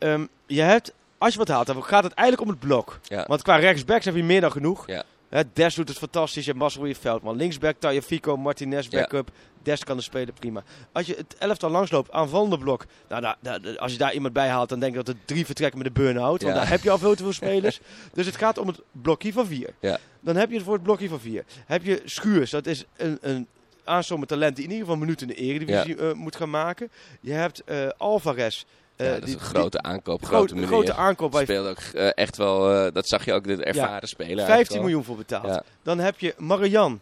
[0.00, 2.98] Ehm, je hebt, als je wat haalt, dan gaat het eigenlijk om het blok.
[3.02, 3.24] Ja.
[3.26, 4.86] Want qua rechtsbacks heb je meer dan genoeg.
[4.86, 5.04] Ja.
[5.52, 6.44] Des doet het fantastisch.
[6.44, 7.36] Je hebt in Veldman.
[7.36, 9.00] Linksback, Tagliafico, Martinez, Ja.
[9.00, 9.30] backup.
[9.62, 10.62] Des kan er spelen, prima.
[10.92, 12.84] Als je het elftal langsloopt, aanvallende blok.
[13.08, 15.46] Nou, daar- daar- als je daar iemand bij haalt, dan denk ik dat er drie
[15.46, 16.42] vertrekken met de burn-out.
[16.42, 16.60] Want Ja.
[16.60, 17.80] daar heb je al veel te veel spelers.
[18.12, 19.70] dus het gaat om het blokje van vier.
[19.80, 19.98] Ja.
[20.20, 21.44] Dan heb je het voor het blokje van vier.
[21.66, 23.46] Heb je Schuurs, dat is een, een
[23.84, 26.90] aanstormend talent die in ieder geval minuten in de eredivisie eh, moet gaan maken.
[27.20, 28.64] Je hebt eh, Alvarez.
[29.00, 31.78] Eh, Ja, dat is die- een grote aankoop, die- grote grote, aankoop je Speelde ook
[31.78, 34.46] eh, echt wel, eh, dat zag je ook, de ervaren speler.
[34.46, 35.46] 15 miljoen voor betaald.
[35.46, 35.62] Ja.
[35.82, 37.00] Dan heb je Marian.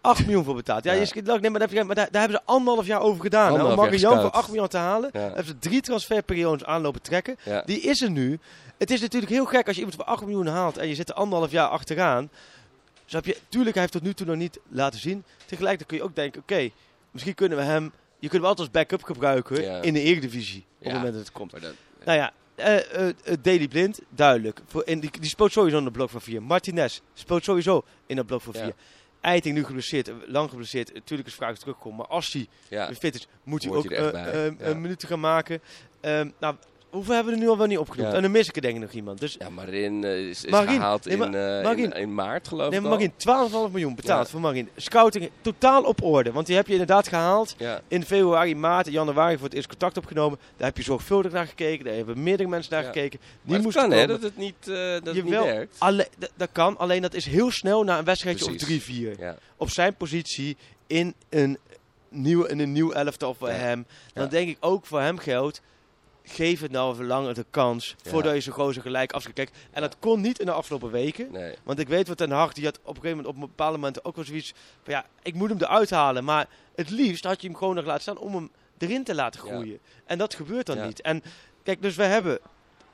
[0.00, 0.84] 8 miljoen voor betaald.
[0.84, 1.22] Ja, je.
[1.24, 3.52] Nee, maar, heb je- maar daar, daar hebben ze anderhalf jaar over gedaan.
[3.52, 4.32] Om Marian voor gescout.
[4.32, 5.10] 8 miljoen te halen.
[5.12, 7.36] Hebben ze drie transferperiodes aanlopen trekken.
[7.64, 8.38] Die is er nu.
[8.78, 11.08] Het is natuurlijk heel gek als je iemand voor 8 miljoen haalt en je zit
[11.08, 12.30] er anderhalf jaar achteraan.
[13.06, 13.36] Snap je?
[13.48, 15.24] Tuurlijk, hij heeft tot nu toe nog niet laten zien.
[15.46, 16.70] Tegelijkertijd kun je ook denken, oké,
[17.10, 17.92] misschien kunnen we hem...
[18.20, 19.82] Je kunt hem altijd als backup gebruiken Ja.
[19.82, 20.66] in de Eredivisie.
[20.78, 21.50] Op het moment dat het komt.
[21.50, 24.60] Dat, Nou ja, eh eh, eh, Daily Blind, duidelijk.
[24.66, 26.42] Voor, in die, die speelt sowieso in het blok van 4.
[26.42, 28.62] Martinez speelt sowieso in dat blok van Ja.
[28.62, 28.74] 4.
[29.20, 30.94] Eiting nu geblesseerd, lang geblesseerd.
[30.94, 31.96] Natuurlijk is de vraag terugkomt.
[31.96, 32.94] Maar als hij ja.
[32.94, 34.26] fit is, moet hij ook Ja.
[34.58, 35.60] een minuut gaan maken.
[36.00, 36.56] Ehm, nou,
[36.90, 38.10] hoeveel hebben we er nu al wel niet opgenoemd?
[38.10, 38.16] Ja.
[38.16, 39.20] En dan mis ik er denk ik nog iemand.
[39.20, 40.68] Dus Ja, Marin eh, is, is Marin.
[40.74, 41.30] gehaald in, eh,
[41.62, 41.84] Marin.
[41.84, 42.98] in, in maart, geloof nee, ik maar al.
[42.98, 44.30] Marien, 12,5 miljoen betaald Ja.
[44.32, 44.68] voor Marien.
[44.76, 46.32] Scouting totaal op orde.
[46.32, 47.54] Want die heb je inderdaad gehaald.
[47.58, 50.38] Ja, In februari, maart, januari voor het eerst contact opgenomen.
[50.56, 51.84] Daar heb je zorgvuldig naar gekeken.
[51.84, 53.18] Daar hebben meerdere mensen naar gekeken.
[53.20, 55.76] Die maar het moesten kan hè, dat het niet, eh, dat het niet werkt.
[55.78, 58.84] Alle, dat kan, alleen dat is heel snel na een wedstrijdje of Precies.
[58.84, 59.18] 3-4.
[59.18, 59.36] Ja.
[59.56, 61.58] Op zijn positie in een
[62.08, 63.86] nieuw, in een nieuw elftal voor hem.
[64.12, 65.60] Dan denk ik ook voor hem geldt.
[66.34, 68.10] Geef het nou even langer de kans Ja.
[68.10, 69.34] voordat je zo gozer gelijk afschiet.
[69.34, 71.32] Kijk, En dat kon niet in de afgelopen weken.
[71.32, 71.54] Nee.
[71.62, 73.72] Want ik weet wat Ten Hag, die had op een gegeven moment op een bepaald
[73.74, 74.52] moment ook wel zoiets
[74.82, 76.24] van ja, ik moet hem eruit halen.
[76.24, 79.46] Maar het liefst had je hem gewoon nog laten staan om hem erin te laten
[79.46, 79.52] Ja.
[79.52, 79.78] groeien.
[80.04, 80.86] En dat gebeurt dan Ja.
[80.86, 81.00] niet.
[81.00, 81.22] En
[81.62, 82.38] kijk, dus we hebben,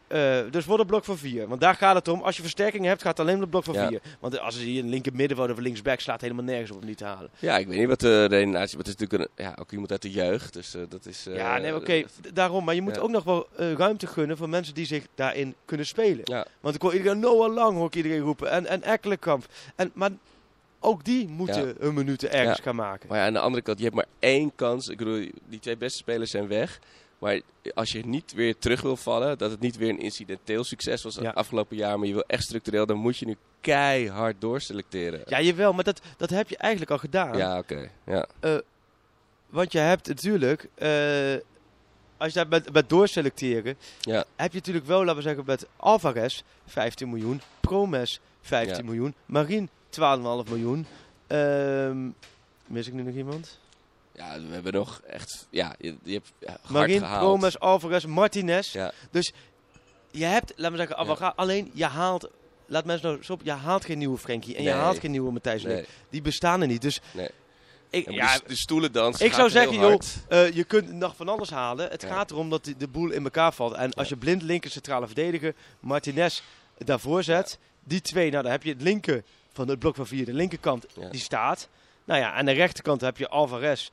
[0.08, 1.48] eh, dus voor het blok van vier.
[1.48, 2.22] Want daar gaat het om.
[2.22, 3.88] Als je versterkingen hebt, gaat het alleen om het blok van Ja.
[3.88, 4.00] vier.
[4.20, 7.04] Want als je een linker middenvelder of linksback slaat helemaal nergens op om niet te
[7.04, 7.30] halen.
[7.38, 8.86] Ja, ik weet niet wat de redenatie is.
[8.86, 10.52] Het is natuurlijk een, ja, ook iemand uit de jeugd.
[10.52, 11.26] Dus eh, dat is...
[11.26, 12.02] eh, ja, nee, oké,
[12.32, 12.64] daarom.
[12.64, 13.00] Maar je moet ja.
[13.00, 16.20] ook nog wel eh, ruimte gunnen voor mensen die zich daarin kunnen spelen.
[16.24, 18.50] Ja, Want ik hoor iedereen Noah Lang hoor ik iedereen roepen.
[18.50, 19.46] En, en Ekkelenkamp.
[19.76, 20.10] En, maar
[20.80, 21.72] ook die moeten Ja.
[21.78, 22.62] hun minuten ergens Ja.
[22.62, 23.08] gaan maken.
[23.08, 24.88] maar ja, aan de andere kant, je hebt maar één kans.
[24.88, 26.80] Ik bedoel, die twee beste spelers zijn weg.
[27.18, 27.40] Maar
[27.74, 31.14] als je niet weer terug wil vallen, dat het niet weer een incidenteel succes was
[31.14, 31.30] Ja.
[31.30, 35.20] afgelopen jaar, maar je wil echt structureel, dan moet je nu keihard doorselecteren.
[35.26, 37.36] Ja, jawel, maar dat, dat heb je eigenlijk al gedaan.
[37.36, 37.90] Ja, oké.
[38.06, 38.26] Ja.
[39.50, 41.34] Want je hebt natuurlijk, eh,
[42.16, 44.24] als je daar met, met doorselecteren, Ja.
[44.36, 48.82] heb je natuurlijk wel, laten we zeggen, met Alvarez 15 miljoen, Promes 15 Ja.
[48.84, 50.86] miljoen, Marien 12,5 miljoen.
[51.26, 52.08] Ehm,
[52.66, 53.58] mis ik nu nog iemand?
[54.16, 57.20] Ja, we hebben nog echt, ja, je, je hebt ja, hard gehaald.
[57.20, 58.72] Promes, Alvarez, Martinez.
[58.72, 58.92] Ja,
[60.10, 62.30] Je hebt, laten we zeggen, Alvarez, alleen je haalt,
[62.66, 65.32] laat mensen nou zo op, je haalt geen nieuwe Frenkie en je haalt geen nieuwe
[65.32, 65.84] Matthijs nee.
[66.10, 66.82] Die bestaan er niet.
[66.82, 67.30] Dus Nee.
[67.90, 71.28] ik, Ja, ja, de, de stoelendans Ik zou zeggen, joh, eh, je kunt nog van
[71.28, 71.90] alles halen.
[71.90, 72.08] Het Ja.
[72.08, 73.72] gaat erom dat die- de boel in elkaar valt.
[73.72, 74.14] En als Ja.
[74.14, 76.40] je blind linker centrale verdediger Martinez
[76.78, 80.24] daarvoor zet, die twee, nou dan heb je het linker van het blok van vier,
[80.24, 81.08] de linkerkant, Ja.
[81.08, 81.68] die staat.
[82.04, 83.90] Nou ja, aan de rechterkant heb je Alvarez, de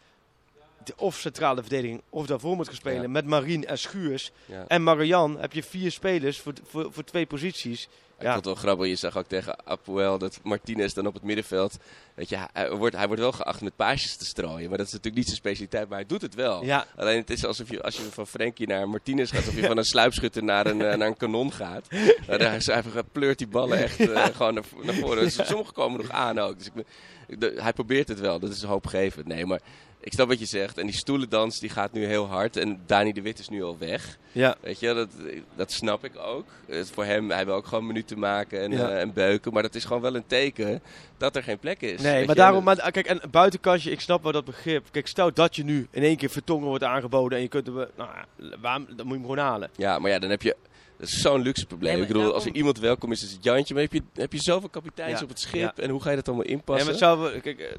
[0.96, 3.08] of centrale verdediging, of daarvoor moet gaan spelen Ja.
[3.08, 4.32] met Marien en Schuurs.
[4.46, 4.66] Ja.
[4.68, 7.88] En Marian heb je vier spelers voor, voor, voor twee posities.
[8.20, 8.88] Ik vond het wel grappig.
[8.88, 11.78] Je zag ook tegen Apoel dat Martinez dan op het middenveld.
[12.16, 14.70] Weet je, hij wordt, hij wordt wel geacht met paasjes te strooien.
[14.70, 15.90] Maar dat is natuurlijk niet zijn specialiteit.
[15.90, 16.64] Maar hij doet het wel.
[16.66, 16.86] Ja.
[16.96, 19.40] Alleen het is alsof je, als je van Frenkie naar Martinez gaat.
[19.40, 21.88] Alsof je van een sluipschutter naar een, eh, naar een kanon gaat.
[22.28, 25.24] Nou, daar, hij pleurt die ballen echt eh, gewoon naar, naar voren.
[25.24, 26.58] Dus sommige komen nog aan ook.
[26.58, 28.40] Dus ik, de- hij probeert het wel.
[28.40, 29.28] Dat is hoopgevend.
[29.28, 29.62] Nee, maar
[30.04, 30.78] ik snap wat je zegt.
[30.78, 32.58] En die stoelendans die gaat nu heel hard.
[32.58, 34.18] En Dani de Wit is nu al weg.
[34.32, 34.56] Ja.
[34.62, 35.10] Weet je, dat,
[35.56, 36.46] dat snap ik ook.
[36.68, 38.90] Het, voor hem, hij wil ook gewoon minuten maken en, Ja.
[38.90, 39.54] eh, en beuken.
[39.54, 40.82] Maar dat is gewoon wel een teken
[41.18, 42.02] dat er geen plek is.
[42.02, 44.86] Nee, maar je, daarom, en- maar, kijk, en buitenkantje, ik snap wel dat begrip.
[44.92, 47.80] Kijk, stel dat je nu in één keer Vertongen wordt aangeboden en je kunt hem,
[47.82, 49.70] eh, nou ja, waarom, dan moet je hem gewoon halen.
[49.76, 50.56] Ja, maar ja, dan heb je...
[50.98, 51.92] Dat is zo'n luxe probleem.
[51.92, 53.74] Nee, maar ik bedoel, als er iemand welkom is, is het Jantje.
[53.74, 55.78] Maar heb je, heb je zoveel kapiteins Ja, op het schip?
[55.78, 55.84] ja.
[55.84, 56.88] En hoe ga je dat allemaal En inpassen?
[56.90, 57.76] het zou wel, kijk, eh,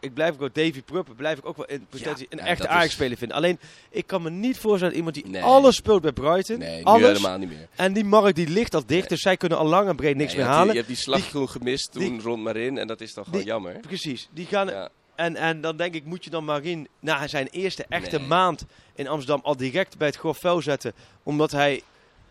[0.00, 2.68] ik blijf ook wel Davy Pruppen, blijf ik ook wel in potentie een ja, echte
[2.68, 3.36] Ajax-speler vinden.
[3.36, 3.58] Alleen,
[3.90, 5.42] ik kan me niet voorstellen dat iemand die Nee.
[5.42, 7.68] alles speelt bij Brighton, nee, alles, helemaal niet meer.
[7.76, 10.34] en die markt die ligt al dicht, dus zij kunnen al lang en breed niks
[10.34, 10.62] meer halen.
[10.64, 12.78] die- Je hebt die slag toen gemist toen rond Marin.
[12.78, 13.78] En dat is dan gewoon die- jammer.
[13.80, 14.66] Precies, die gaan...
[14.68, 14.88] Ja.
[15.14, 19.08] En, en dan denk ik, moet je dan Marin na zijn eerste echte maand in
[19.08, 20.92] Amsterdam al direct bij het grof vuil zetten.
[21.22, 21.82] Omdat hij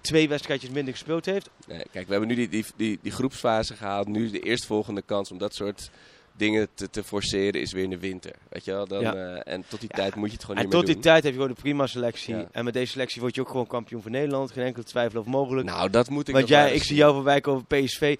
[0.01, 1.49] twee wedstrijdjes minder gespeeld heeft.
[1.68, 4.07] Nee, kijk, we hebben nu die, die, die, die groepsfase gehaald.
[4.07, 5.89] Nu is de eerstvolgende kans om dat soort
[6.38, 8.31] dingen te, te forceren is weer in de winter.
[8.49, 8.88] Weet je wel?
[8.88, 9.13] Dan, Ja.
[9.15, 9.97] eh, en tot die Ja.
[9.97, 11.11] tijd moet je het gewoon En niet tot meer die doen.
[11.11, 12.36] tijd heb je gewoon een prima selectie.
[12.36, 12.47] Ja.
[12.51, 14.51] En met deze selectie word je ook gewoon kampioen van Nederland.
[14.51, 15.67] Geen enkele twijfel over mogelijk.
[15.67, 18.17] Nou, dat moet ik Want jij, ik zie jou voorbij komen PSV.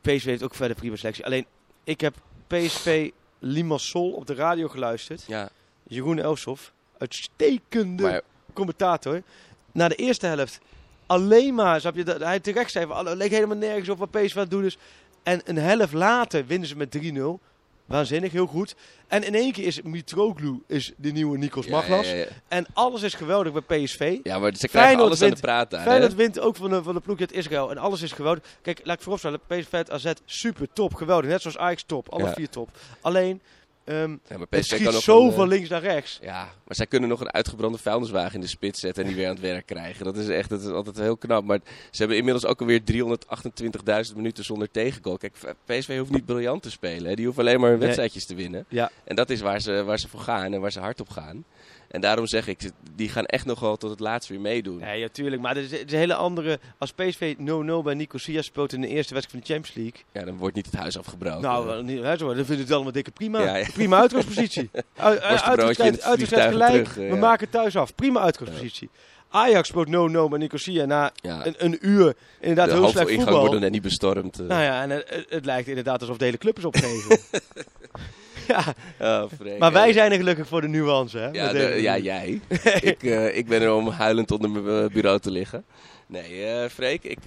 [0.00, 1.24] PSV heeft ook verder prima selectie.
[1.24, 1.46] Alleen,
[1.84, 2.14] ik heb
[2.46, 5.24] PSV Limassol op de radio geluisterd.
[5.26, 5.48] Ja,
[5.82, 8.20] Jeroen Elsof, uitstekende maar
[8.52, 9.22] commentator.
[9.72, 10.60] Na de eerste helft
[11.06, 13.98] alleen maar, snap je, dat hij terecht zei van, "Alle- het leek helemaal nergens op
[13.98, 14.78] wat PSV aan het doen is.
[15.22, 17.40] En een helft later winnen ze met 3-0.
[17.88, 18.74] Waanzinnig, heel goed.
[19.06, 22.06] En in één keer is Mitroglou is de nieuwe Nikos Maglas.
[22.06, 22.26] Ja, ja, ja.
[22.48, 24.18] En alles is geweldig bij PSV.
[24.22, 25.82] Ja, maar ze krijgen Feyenoord alles aan de wint- praat daar.
[25.82, 26.16] Feyenoord hè?
[26.16, 27.70] wint ook van de, van de ploeg uit Israël.
[27.70, 28.42] En alles is geweldig.
[28.62, 31.30] Kijk, laat ik vooropstellen, PSV AZ, super top, geweldig.
[31.30, 32.68] Net zoals Ajax top, alle vier top.
[33.00, 33.40] Alleen,
[33.88, 36.18] ehm Ja, maar het PSV schiet kan nog zo een, eh, van links naar rechts.
[36.22, 39.26] Ja, maar zij kunnen nog een uitgebrande vuilniswagen in de spits zetten en die weer
[39.28, 40.04] aan het werk krijgen.
[40.04, 41.44] Dat is echt dat is altijd heel knap.
[41.44, 41.58] Maar
[41.90, 45.16] ze hebben inmiddels ook alweer 328.000 minuten zonder tegengoal.
[45.16, 45.34] Kijk,
[45.64, 47.08] PSV hoeft niet briljant te spelen.
[47.08, 47.14] Hè.
[47.14, 47.78] Die hoeven alleen maar Nee.
[47.78, 48.64] wedstrijdjes te winnen.
[48.68, 48.90] Ja.
[49.04, 51.44] En dat is waar ze, waar ze voor gaan en waar ze hard op gaan.
[51.88, 54.78] En daarom zeg ik, die gaan echt nog wel tot het laatst weer meedoen.
[54.78, 55.42] Nee, natuurlijk.
[55.42, 56.58] Maar het is, het is een hele andere...
[56.78, 57.42] Als PSV 0-0
[57.84, 60.02] bij Nicosia speelt in de eerste wedstrijd van de Champions League...
[60.12, 61.40] Ja, dan wordt niet het huis afgebroken.
[61.40, 63.40] Nou, niet, zo, dan vind ik het allemaal dikke prima.
[63.42, 63.66] Ja, ja.
[63.72, 64.70] Prima uitgangspositie.
[64.74, 64.84] Uit-
[65.20, 66.88] uit- Worstenbroodje in Uitwedstrijd het uitwedstrijd vliegtuig gelijk.
[66.88, 67.20] eh, We ja.
[67.28, 67.94] maken het thuis af.
[67.94, 68.90] Prima uitgangspositie.
[69.30, 69.90] Ajax speelt 0-0
[70.30, 72.14] bij Nicosia na ja, een, een uur.
[72.40, 73.40] Inderdaad, de heel slecht voetbal.
[73.40, 74.38] worden net niet bestormd.
[74.40, 74.46] eh.
[74.46, 77.18] Nou ja, en het, het lijkt inderdaad alsof de hele club is opgegeven.
[78.48, 81.28] ja, Oh, Freek, maar wij zijn er gelukkig voor de nuance, hè?
[81.28, 82.40] Ja, de- ja jij.
[82.80, 85.64] ik, eh, ik ben er om huilend onder mijn eh, bureau te liggen.
[86.06, 87.18] Nee, eh Freek, ik,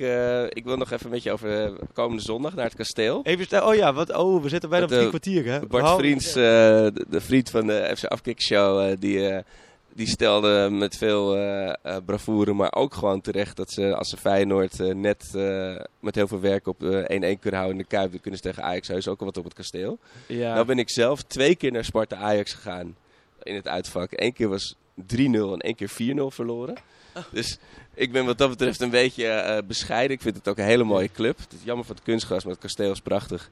[0.50, 3.20] ik wil nog even met je over komende zondag naar het kasteel.
[3.24, 5.60] Even stel, oh ja, wat, oh, we zitten bijna op drie kwartier, hè?
[5.60, 9.30] Bart Hou- Vriends, de, de vriend van de FC Afkick Show, eh, die,
[9.94, 14.80] die stelde met veel eh, bravoure, maar ook gewoon terecht dat ze als ze Feyenoord
[14.80, 15.30] eh, net
[16.00, 18.50] met heel veel werk op eh, 1-1 kunnen houden in de Kuip, dan kunnen ze
[18.50, 20.00] tegen Ajax heus ook wel wat op het kasteel.
[20.28, 20.54] Ja.
[20.54, 22.96] Nou ben ik zelf twee keer naar Sparta Ajax gegaan
[23.44, 24.10] in het uitvak.
[24.12, 25.94] Eén keer was 3-0 en één keer 4-0
[26.28, 26.76] verloren.
[27.16, 27.24] Oh.
[27.32, 27.58] Dus
[27.94, 30.16] ik ben wat dat betreft een beetje bescheiden.
[30.16, 31.38] Ik vind het ook een hele mooie club.
[31.38, 33.50] Het is jammer van het kunstgras, maar het kasteel is prachtig.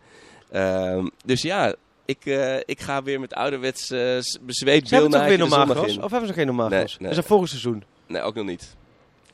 [0.51, 1.75] Ehm, dus ja,
[2.09, 3.99] ik, eh, ik ga weer met ouderwets uh,
[4.41, 5.95] bezweet toch beelden weer normaal zondag gras?
[5.95, 6.03] in.
[6.03, 7.09] Of hebben ze geen normaal Nee, nee.
[7.09, 7.83] Is dat volgend seizoen?
[8.07, 8.75] Nee, ook nog niet.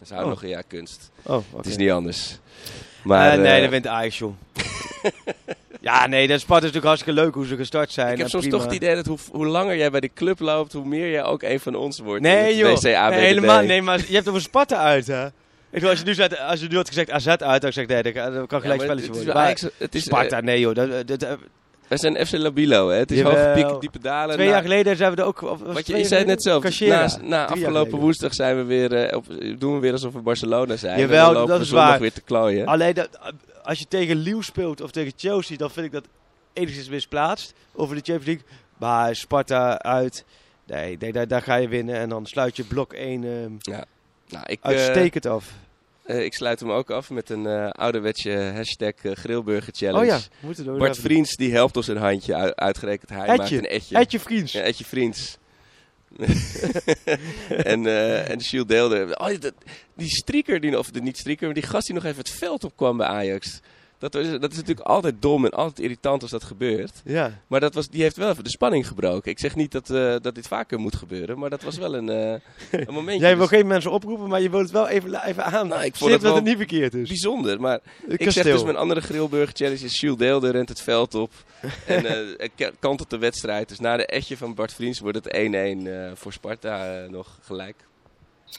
[0.06, 0.30] Ze houden Oh.
[0.30, 1.12] nog een jaar kunst.
[1.24, 1.42] Oh.
[1.58, 2.40] Het is niet anders.
[3.04, 4.34] Maar, Eh, nee, dat wint Ajax, joh.
[5.82, 8.12] ja, nee, dat Sparta is natuurlijk hartstikke leuk hoe ze gestart zijn.
[8.12, 8.58] ik heb soms prima.
[8.58, 11.24] toch het idee dat hoe, hoe langer jij bij die club loopt, hoe meer jij
[11.24, 12.22] ook een van ons wordt.
[12.22, 12.82] Nee, joh.
[12.82, 15.26] Nee, helemaal Nee, maar je hebt over Sparta uit, hè?
[15.26, 17.76] Ik bedoel, als je nu, zet, als je nu had gezegd AZ uit, dan had
[17.78, 18.14] ik nee, dat
[18.48, 19.26] kan, gelijk Ja, spelletje het is worden.
[19.26, 20.76] wel Maar Ajax- het is, Sparta, nee joh.
[20.76, 21.40] Dat, dat, dat-
[21.88, 22.98] wij zijn FC Labilo, hè?
[22.98, 23.80] Het is Jawel.
[23.80, 24.34] diepe dalen.
[24.36, 25.42] twee Na- jaar geleden zijn we er ook...
[25.42, 26.64] Of, Wat je, zei het net zelf.
[26.64, 27.08] Cachera.
[27.08, 29.26] Na, na afgelopen woensdag zijn we weer, eh, op,
[29.58, 31.00] doen we weer alsof we Barcelona zijn.
[31.00, 32.00] Jawel, en dan dat is waar.
[32.00, 32.66] weer te klooien.
[32.66, 33.10] Alleen dat,
[33.64, 36.06] als je tegen Lille speelt of tegen Chelsea, dan vind ik dat
[36.54, 37.54] enigszins misplaatst.
[37.74, 38.46] Over de Champions League.
[38.78, 40.26] Maar Sparta uit,
[40.66, 41.96] nee, daar, daar ga je winnen.
[41.96, 43.78] En dan sluit je blok 1 ehm,
[44.30, 45.52] Nou, ik, eh, uitstekend af.
[46.06, 50.00] Eh, ik sluit hem ook af met een eh, ouderwetse hashtag eh, Grillburger Challenge.
[50.00, 50.78] Oh ja, we moeten door.
[50.78, 53.98] Bart Vriends die helpt ons een handje, uit- uitgerekend hij maakt een etje.
[53.98, 54.52] Etje vriends.
[54.52, 55.38] Ja, Etje Vriends.
[57.48, 59.18] en, eh en Shield deelde.
[59.20, 59.54] Oh, dat,
[59.96, 62.64] die strieker, die, of de, niet strieker, maar die gast die nog even het veld
[62.64, 63.60] opkwam bij Ajax.
[63.98, 67.02] Dat is, dat is natuurlijk altijd dom en altijd irritant als dat gebeurt.
[67.06, 67.42] Ja.
[67.48, 69.32] Maar dat was, die heeft wel even de spanning gebroken.
[69.32, 72.10] Ik zeg niet dat, eh, dat dit vaker moet gebeuren, maar dat was wel een,
[72.10, 72.32] eh,
[72.72, 73.22] een momentje.
[73.26, 75.68] Jij wil Dus geen mensen oproepen, maar je wil het wel even, even aan.
[75.68, 77.08] Nou, ik vond Zit dat het niet verkeerd is.
[77.08, 77.62] bijzonder.
[77.62, 81.32] Maar ik zeg dus mijn andere grillburger challenge is Jules Deelde rent het veld op.
[81.86, 82.04] en
[82.56, 83.70] k- kant op de wedstrijd.
[83.70, 87.76] Dus na de etje van Bart Vriends wordt het 1-1 eh, voor Sparta nog gelijk.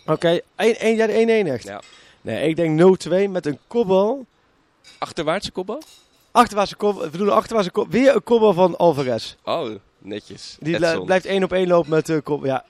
[0.07, 1.12] Oké, één- één- ja, de
[1.45, 1.64] 1-1 echt.
[1.64, 1.80] Ja.
[2.20, 4.26] Nee, ik denk 0-2 met een kopbal.
[4.99, 5.82] Achterwaartse kopbal?
[6.30, 8.01] Achterwaartse kopbal, we bedoelen achterwaartse kopbal.
[8.01, 9.34] Weer een kopbal van Alvarez.
[9.44, 10.57] Oh, netjes.
[10.61, 12.49] Die bl- blijft 1 op 1 lopen met de kopbal.
[12.49, 12.64] Ja,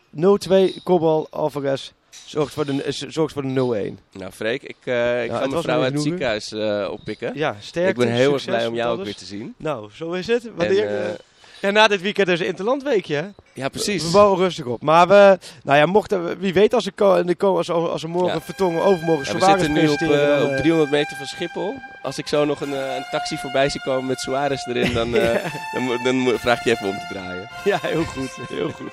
[0.78, 1.90] 0-2 kopbal Alvarez.
[2.26, 4.18] Zorgt voor de, is- zorgt voor de 0-1.
[4.18, 7.32] Nou, Freek, ik, eh, ik het ga mijn vrouw uit het ziekenhuis eh, oppikken.
[7.34, 7.88] Ja, sterk.
[7.88, 9.54] ik ben heel erg blij om jou ook weer te zien.
[9.56, 10.46] Nou, zo is het.
[10.46, 11.14] En, Wanneer, eh, eh,
[11.60, 13.26] ja, na dit weekend is het Interlandweekje, hè?
[13.52, 14.04] ja, precies.
[14.04, 14.82] We bouwen rustig op.
[14.82, 18.08] Maar we, nou ja, mochten we, wie weet als de ko- als, we- als we
[18.08, 18.40] morgen Ja.
[18.40, 21.26] vertongen, overmorgen Ja, we Suarez zitten nu op, eh, dan, op eh, 300 meter van
[21.26, 21.74] Schiphol.
[22.02, 25.16] Als ik zo nog een, eh, een taxi voorbij zie komen met Suarez erin, dan,
[25.16, 25.44] eh,
[25.74, 27.48] dan, dan vraag ik je even om te draaien.
[27.64, 28.36] Ja, heel goed.
[28.48, 28.92] Heel goed.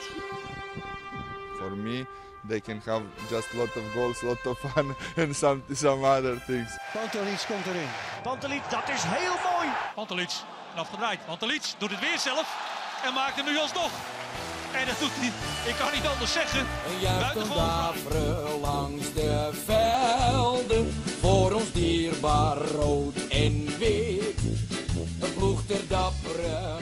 [1.57, 2.05] For me,
[2.47, 6.77] they can have just lot of goals, lot of fun, and some some other things.
[6.93, 7.87] Pantelic komt erin.
[8.23, 9.69] Pantelic, dat is heel mooi.
[9.95, 10.29] Pantelic,
[10.73, 11.25] en afgedraaid.
[11.25, 12.47] Pantelic doet het weer zelf
[13.05, 13.91] en maakt hem nu alsnog.
[14.71, 15.31] En dat doet hij,
[15.71, 16.67] ik kan niet anders zeggen,
[17.19, 21.03] buitengewoon langs de velden.
[21.19, 24.39] Voor ons dierbaar rood en wit.
[25.19, 26.77] Een ploeg ter dappere